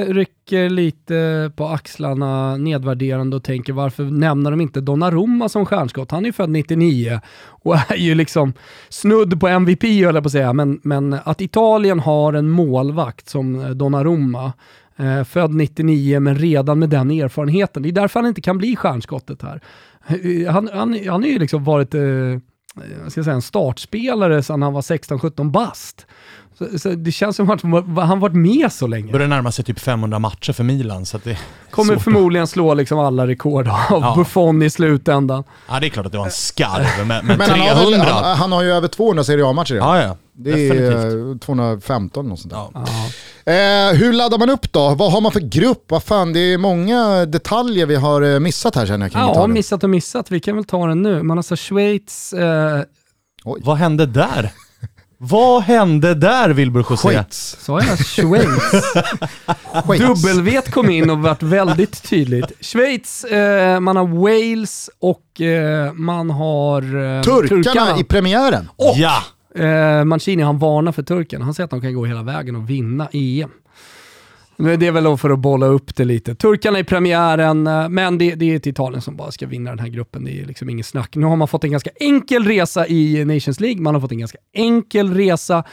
[0.00, 6.10] rycker lite på axlarna nedvärderande och tänker varför nämner de inte Donnarumma som stjärnskott?
[6.10, 8.52] Han är ju född 99 och är ju liksom
[8.88, 13.28] snudd på MVP höll jag på att säga, men, men att Italien har en målvakt
[13.28, 14.52] som Donnarumma,
[14.96, 18.76] eh, född 99 men redan med den erfarenheten, det är därför han inte kan bli
[18.76, 19.60] stjärnskottet här.
[20.50, 22.00] Han, han, han har ju liksom varit eh,
[23.02, 26.06] jag ska säga, en startspelare sedan han var 16-17 bast.
[26.58, 27.62] Så, så det känns som att
[28.08, 29.12] han varit med så länge.
[29.12, 31.38] Börjar närma sig typ 500 matcher för Milan, så att det
[31.70, 34.14] Kommer svårt förmodligen slå liksom alla rekord av Ja.
[34.16, 35.44] Buffon i slutändan.
[35.68, 37.74] Ja, det är klart att det var en skarv, men, men, Men han 300...
[37.74, 39.96] har, väl, han, han har ju över 200 Serie A-matcher redan.
[39.96, 40.16] ja, ja.
[40.40, 40.94] Det Definitivt.
[40.94, 42.58] är eh, 215 och sånt där.
[42.74, 42.84] Ja.
[43.48, 44.94] Eh, hur laddar man upp då?
[44.94, 45.84] Vad har man för grupp?
[45.88, 49.30] Vad fan, det är många detaljer vi har eh, missat här känner jag kring Ja,
[49.32, 49.52] Italien.
[49.52, 50.30] missat och missat.
[50.30, 51.22] Vi kan väl ta den nu.
[51.22, 52.80] Man har alltså Schweiz, eh,
[53.44, 54.50] Vad hände där?
[55.20, 57.08] Vad hände där, Wilbur José?
[57.08, 57.56] Schweiz.
[57.60, 58.84] sa jag Schweiz?
[60.24, 62.52] W kom in och varit väldigt tydligt.
[62.60, 68.68] Schweiz, eh, man har Wales och eh, man har eh, Turkarna i premiären.
[68.76, 69.22] Och Ja!
[69.58, 71.42] Eh, Mancini han varnar för turken.
[71.42, 73.50] Han säger att de kan gå hela vägen och vinna EM.
[74.56, 76.34] Det är väl för att bolla upp det lite.
[76.34, 79.78] Turkarna i premiären, eh, men det, det är ett Italien som bara ska vinna den
[79.78, 80.24] här gruppen.
[80.24, 81.16] Det är liksom inget snack.
[81.16, 83.82] Nu har man fått en ganska enkel resa i Nations League.
[83.82, 85.64] Man har fått en ganska enkel resa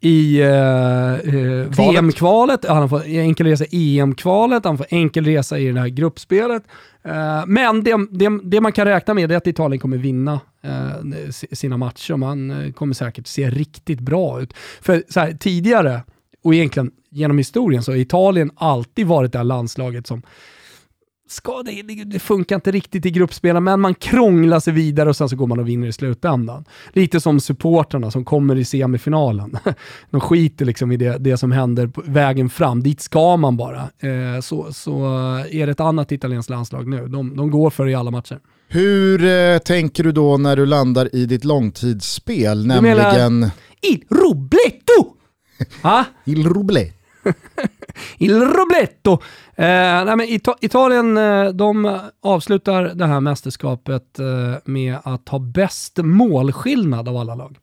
[0.00, 5.24] i eh, eh, VM-kvalet, han har fått en enkel resa i EM-kvalet, han får enkel
[5.24, 6.62] resa i det här gruppspelet.
[7.04, 11.30] Eh, men det, det, det man kan räkna med är att Italien kommer vinna Eh,
[11.52, 14.52] sina matcher och man eh, kommer säkert se riktigt bra ut.
[14.80, 16.02] För så här, tidigare,
[16.42, 20.22] och egentligen genom historien, så har Italien alltid varit det här landslaget som
[21.28, 25.28] ska, det, det, funkar inte riktigt i gruppspelen, men man krånglar sig vidare och sen
[25.28, 26.64] så går man och vinner i slutändan.
[26.92, 29.58] Lite som supportrarna som kommer i semifinalen.
[30.10, 32.82] De skiter liksom i det, det som händer på vägen fram.
[32.82, 33.80] Dit ska man bara.
[33.80, 37.08] Eh, så, så eh, är det ett annat italienskt landslag nu.
[37.08, 38.40] De, de går för det i alla matcher.
[38.68, 43.50] Hur eh, tänker du då när du landar i ditt långtidsspel, menar- nämligen
[43.82, 45.14] Il Robletto!
[45.82, 46.04] ah?
[46.24, 46.92] Il Roblé?
[48.18, 49.12] Il Robletto.
[49.54, 54.26] Eh, nej men Ita- Italien eh, de avslutar det här mästerskapet eh,
[54.64, 57.56] med att ha bäst målskillnad av alla lag.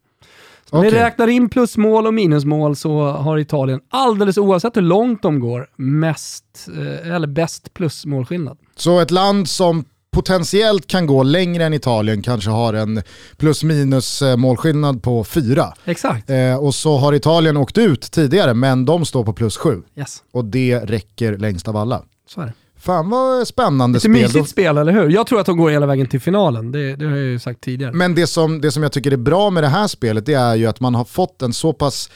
[0.70, 1.00] Så om vi Okej.
[1.00, 6.68] räknar in plusmål och minusmål så har Italien, alldeles oavsett hur långt de går, mest,
[6.78, 8.58] eh, eller bäst plusmålskillnad.
[8.76, 9.86] Så ett land som
[10.16, 13.02] potentiellt kan gå längre än Italien kanske har en
[13.38, 15.74] plus minus eh, målskillnad på fyra.
[15.86, 16.30] Exakt.
[16.30, 19.82] Eh, och så har Italien åkt ut tidigare men de står på plus sju.
[19.98, 22.02] Yes, Och det räcker längst av alla.
[22.30, 22.54] så är det.
[22.80, 24.12] Fan vad spännande Lite spel.
[24.14, 25.10] mysigt Då- spel, eller hur?
[25.10, 27.62] Jag tror att de går hela vägen till finalen, det, det har jag ju sagt
[27.62, 27.92] tidigare.
[27.94, 30.56] Men det som, det som jag tycker är bra med det här spelet det är
[30.56, 32.10] ju att man har fått en så pass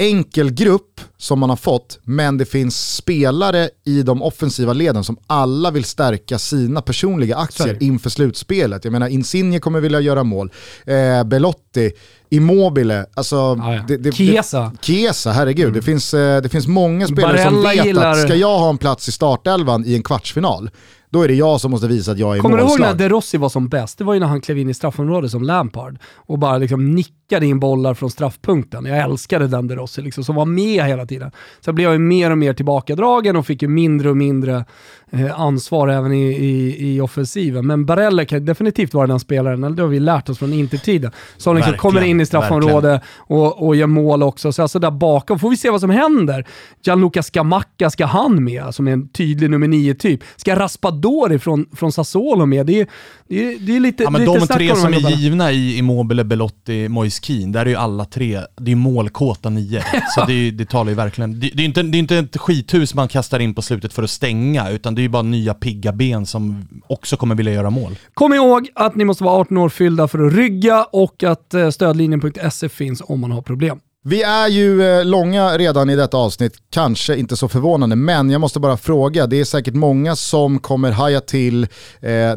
[0.00, 5.16] enkel grupp som man har fått, men det finns spelare i de offensiva leden som
[5.26, 7.84] alla vill stärka sina personliga aktier det.
[7.84, 8.84] inför slutspelet.
[8.84, 10.52] Jag menar Insigne kommer vilja göra mål,
[10.84, 11.92] eh, Belotti,
[12.30, 13.36] Immobile, alltså...
[13.36, 13.82] Ja, ja.
[13.88, 14.72] Det, det, Chiesa.
[14.80, 15.72] Det, Chiesa, herregud.
[15.72, 18.70] Det, finns, eh, det finns många spelare som Barella vet gillar- att ska jag ha
[18.70, 20.70] en plats i startelvan i en kvartsfinal,
[21.10, 22.88] då är det jag som måste visa att jag är Kommer du ihåg målslag.
[22.90, 23.98] när De Rossi var som bäst?
[23.98, 27.19] Det var ju när han klev in i straffområdet som Lampard och bara liksom nickade
[27.32, 28.84] in bollar från straffpunkten.
[28.84, 31.30] Jag älskade den De Rossi liksom, som var med hela tiden.
[31.60, 34.64] Sen blev jag ju mer och mer tillbakadragen och fick ju mindre och mindre
[35.10, 37.66] eh, ansvar även i, i, i offensiven.
[37.66, 41.10] Men Barella kan definitivt vara den spelaren, eller det har vi lärt oss från Intertiden,
[41.36, 44.52] som liksom Verkligen, kommer in i straffområdet och, och gör mål också.
[44.52, 46.46] Så alltså där bakom får vi se vad som händer.
[46.82, 48.74] Gianluca Scamacca, ska han med?
[48.74, 52.66] Som är en tydlig nummer nio typ Ska Raspadori från, från Sassuolo med?
[52.66, 52.86] Det är,
[53.28, 56.24] det är, det är lite, Ja, men lite de tre som är givna i Immobile,
[56.24, 59.84] Belotti, Moise Kean, där är ju alla tre, det är målkåta nio.
[60.14, 62.18] Så det, är- det talar ju verkligen, det, det är ju inte, det är inte
[62.18, 65.22] ett skithus man kastar in på slutet för att stänga, utan det är ju bara
[65.22, 67.96] nya pigga ben som också kommer vilja göra mål.
[68.14, 71.70] Kom ihåg att ni måste vara 18 år fyllda för att rygga och att eh,
[71.70, 73.80] stödlinjen.se finns om man har problem.
[74.02, 78.40] Vi är ju eh, långa redan i detta avsnitt, kanske inte så förvånande, men jag
[78.40, 81.68] måste bara fråga, det är säkert många som kommer haja till eh,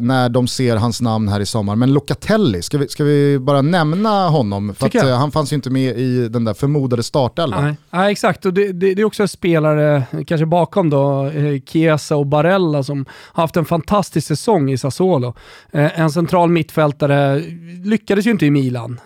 [0.00, 3.62] när de ser hans namn här i sommar, men Locatelli, ska vi, ska vi bara
[3.62, 4.74] nämna honom?
[4.74, 7.64] För att, eh, han fanns ju inte med i den där förmodade startelvan.
[7.64, 8.46] Nej, nej exakt.
[8.46, 11.30] Och det, det, det är också en spelare, kanske bakom då,
[11.66, 15.34] Chiesa och Barella som har haft en fantastisk säsong i Sassuolo.
[15.72, 17.42] En central mittfältare,
[17.84, 19.00] lyckades ju inte i Milan.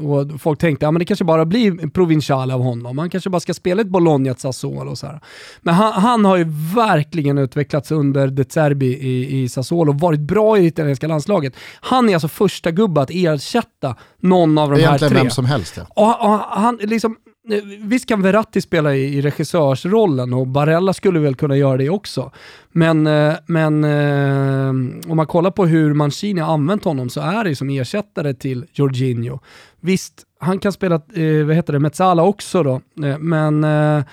[0.00, 2.98] Och folk tänkte, ja men det kanske bara blir provincial av honom.
[2.98, 5.20] Han kanske bara ska spela ett Bologna, Sassuolo och så här.
[5.60, 10.20] Men han, han har ju verkligen utvecklats under De Zerbi i, i Sassuolo och varit
[10.20, 11.56] bra i det italienska landslaget.
[11.80, 15.22] Han är alltså första gubbe att ersätta någon av de här Egentligen tre.
[15.22, 15.86] vem som helst ja.
[15.88, 17.16] Och, och han, liksom,
[17.50, 21.90] eh, visst kan Verratti spela i, i regissörsrollen och Barella skulle väl kunna göra det
[21.90, 22.30] också.
[22.72, 24.68] Men, eh, men eh,
[25.10, 28.64] om man kollar på hur Mancini har använt honom så är det som ersättare till
[28.72, 29.38] Jorginho.
[29.80, 34.04] Visst, han kan spela, eh, vad heter det, Metsala också då, eh, men eh,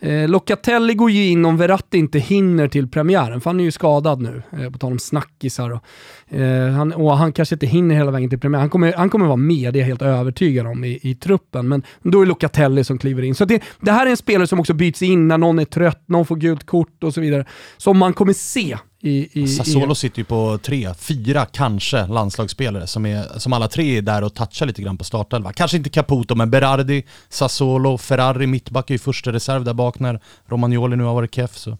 [0.00, 3.70] eh, Locatelli går ju in om Verratti inte hinner till premiären, för han är ju
[3.70, 5.70] skadad nu, eh, på tal om snackisar.
[5.70, 8.60] Och, eh, han, och han kanske inte hinner hela vägen till premiären.
[8.60, 11.68] Han kommer, han kommer vara med, det är jag helt övertygad om, i, i truppen.
[11.68, 13.34] Men då är Locatelli som kliver in.
[13.34, 16.02] Så det, det här är en spelare som också byts in när någon är trött,
[16.06, 17.44] någon får gult kort och så vidare.
[17.76, 19.28] Som man kommer se i...
[19.32, 23.98] i Sassuolo i, sitter ju på tre, fyra kanske landslagsspelare som, är, som alla tre
[23.98, 25.52] är där och touchar lite grann på startelva.
[25.52, 30.20] Kanske inte Caputo, men Berardi, Sassuolo, Ferrari, mittback är ju första reserv där bak när
[30.46, 31.56] Romagnoli nu har varit keff.
[31.56, 31.78] Så.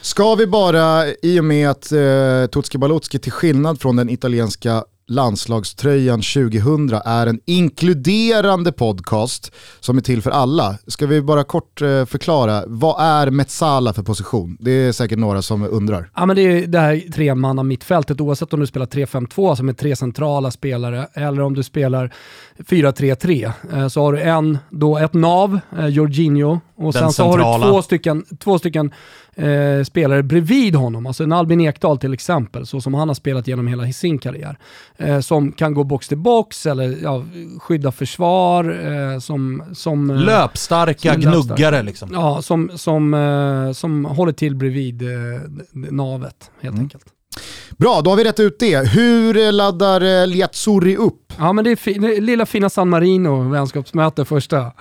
[0.00, 4.84] Ska vi bara, i och med att eh, Tutski Balutski till skillnad från den italienska
[5.08, 10.78] landslagströjan 2000 är en inkluderande podcast som är till för alla.
[10.86, 14.56] Ska vi bara kort eh, förklara, vad är Metsala för position?
[14.60, 16.10] Det är säkert några som undrar.
[16.16, 19.78] Ja men det är det här tremanna mittfältet oavsett om du spelar 3-5-2, alltså med
[19.78, 22.14] tre centrala spelare, eller om du spelar
[22.58, 23.52] 4-3-3.
[23.72, 27.38] Eh, Så har du en, då ett nav, eh, Jorginho, och Den sen så har
[27.38, 28.90] du två stycken, två stycken
[29.36, 33.48] eh, spelare bredvid honom, alltså en Albin Ekdal till exempel, så som han har spelat
[33.48, 34.58] genom hela sin karriär.
[34.96, 37.24] Eh, som kan gå box till box eller ja,
[37.60, 38.64] skydda försvar,
[39.14, 39.62] eh, som...
[39.74, 41.54] som eh, Löpstarka som är löpstarka.
[41.54, 42.10] gnuggare liksom.
[42.12, 45.08] Ja, som, som, eh, som håller till bredvid eh,
[45.72, 46.84] navet helt Mm.
[46.84, 47.04] enkelt.
[47.76, 48.88] Bra, då har vi rätt ut det.
[48.88, 51.32] Hur laddar Liazzurri upp?
[51.38, 54.72] Ja, men det är, fi- det är lilla fina San Marino, vänskapsmöte första.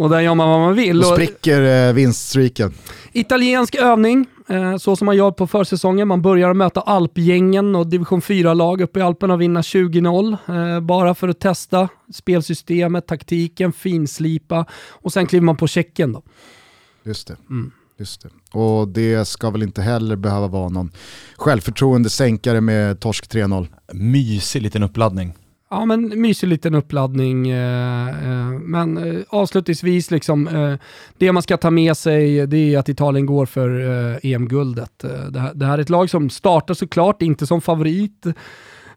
[0.00, 0.98] Och där gör man vad man vill.
[0.98, 2.74] Och spricker eh, vinststreaken.
[3.12, 6.08] italiensk övning, eh, så som man gör på försäsongen.
[6.08, 10.36] Man börjar möta alpgängen och division 4-lag uppe i Alperna och vinna 20-0.
[10.48, 16.22] Eh, bara för att testa spelsystemet, taktiken, finslipa och sen kliver man på checken då.
[17.04, 17.36] Just det.
[17.50, 17.70] Mm.
[17.98, 18.58] Just det.
[18.58, 20.90] Och det ska väl inte heller behöva vara någon
[21.36, 23.66] självförtroende sänkare med torsk 3-0.
[23.92, 25.34] Mysig liten uppladdning.
[25.72, 27.50] Ja, men mysig liten uppladdning.
[27.50, 30.78] Eh, eh, men eh, avslutningsvis, liksom,
[31.18, 33.70] det man ska ta med sig det är att Italien går för
[34.26, 35.04] EM-guldet.
[35.54, 38.26] Det här är ett lag som startar såklart inte som favorit.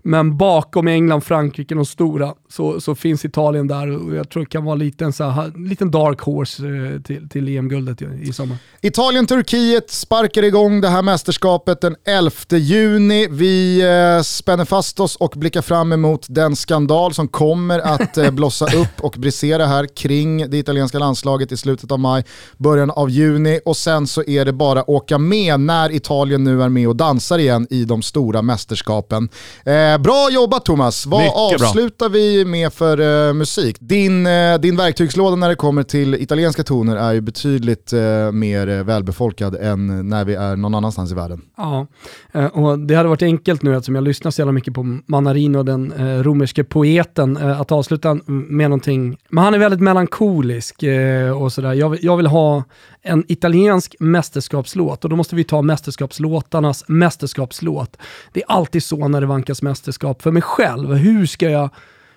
[0.05, 4.49] Men bakom England, Frankrike, de stora, så, så finns Italien där och jag tror det
[4.49, 8.33] kan vara lite en så här, liten dark horse eh, till, till EM-guldet i, i
[8.33, 8.57] sommar.
[8.81, 13.27] Italien-Turkiet sparkar igång det här mästerskapet den 11 juni.
[13.27, 18.31] Vi eh, spänner fast oss och blickar fram emot den skandal som kommer att eh,
[18.31, 22.25] blossa upp och brisera här kring det italienska landslaget i slutet av maj,
[22.57, 26.69] början av juni och sen så är det bara åka med när Italien nu är
[26.69, 29.29] med och dansar igen i de stora mästerskapen.
[29.65, 31.67] Eh, bra jobbat Thomas, vad Mycket bra.
[31.67, 33.77] avslutar vi med för eh, musik?
[33.79, 38.67] Din, eh, din verktygslåda när det kommer till italienska toner är ju betydligt eh, mer
[38.69, 41.41] eh, välbefolkad än när vi är någon annanstans i världen.
[41.57, 41.87] Ja,
[42.31, 45.63] eh, och det hade varit enkelt nu eftersom jag lyssnar så jävla mycket på Manarino,
[45.63, 49.17] den eh, romerske poeten, eh, att avsluta med någonting.
[49.29, 51.73] Men han är väldigt melankolisk eh, och sådär.
[51.73, 52.63] Jag, jag vill ha
[53.03, 57.97] en italiensk mästerskapslåt och då måste vi ta mästerskapslåtarnas mästerskapslåt.
[58.31, 60.93] Det är alltid så när det vankas mästerskap för mig själv.
[60.93, 61.69] Hur ska jag,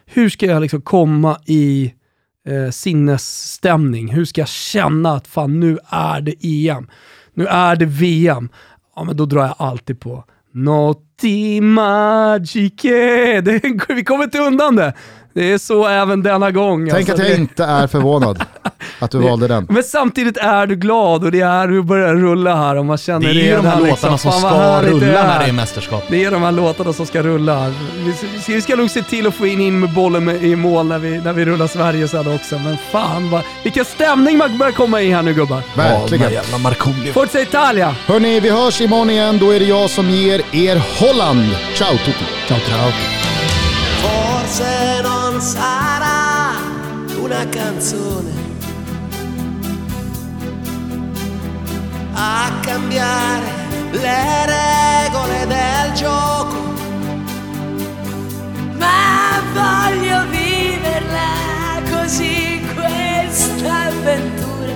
[0.06, 1.94] hur ska jag liksom komma i
[2.48, 4.08] eh, sinnesstämning?
[4.12, 6.90] Hur ska jag känna att fan nu är det EM?
[7.34, 8.48] Nu är det VM.
[8.96, 13.36] Ja men då drar jag alltid på Notti magiche.
[13.36, 14.94] Eh, det, vi kommer inte undan det.
[15.36, 16.88] Det är så även denna gång.
[16.90, 18.44] Tänk Alltså, att jag det- inte är förvånad
[18.98, 19.66] att du valde den.
[19.70, 23.34] men samtidigt är du glad och det är det börjar rulla här och man känner
[23.34, 26.02] Det är de här redan låtarna som ska rulla det när det är mästerskap.
[26.10, 27.72] Det är de här låtarna som ska rulla.
[28.04, 30.56] Vi ska, vi ska nog se till att få in, in med bollen med, i
[30.56, 32.58] mål när vi, när vi rullar Sverige sen också.
[32.58, 35.62] Men fan vad, vilken stämning man börjar komma i här nu gubbar.
[35.76, 36.32] Verkligen.
[36.32, 37.12] jävla Markoolio.
[37.12, 37.94] Forza Italia!
[38.06, 39.38] Hörni, vi hörs imorgon igen.
[39.38, 41.46] Då är det jag som ger er Holland.
[41.74, 42.24] Ciao tutti.
[42.48, 42.90] Ciao, ciao.
[45.36, 46.54] Non sarà
[47.20, 48.30] una canzone
[52.14, 53.44] a cambiare
[53.90, 56.56] le regole del gioco,
[58.78, 64.72] ma voglio viverla così questa avventura.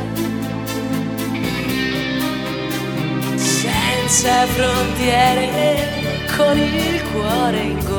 [3.35, 7.89] Senza frontiere, con il cuore in gola.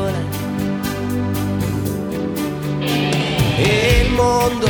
[3.63, 4.67] E il mondo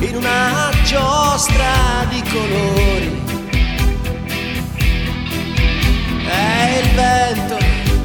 [0.00, 3.22] in una giostra di colori.
[6.26, 7.58] E il vento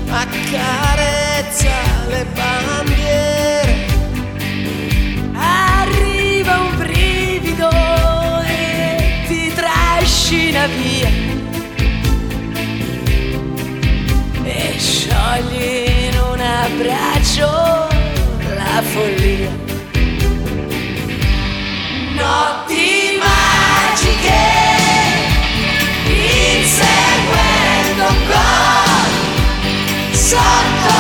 [0.10, 1.70] accarezza
[2.08, 3.86] le bandiere.
[5.34, 7.70] Arriva un brivido
[8.46, 11.10] e ti trascina via.
[14.44, 17.88] E sciogli in un abbraccio
[18.56, 19.65] la follia.
[22.16, 24.44] Notti magiche,
[26.08, 30.95] inseguendo gol sotto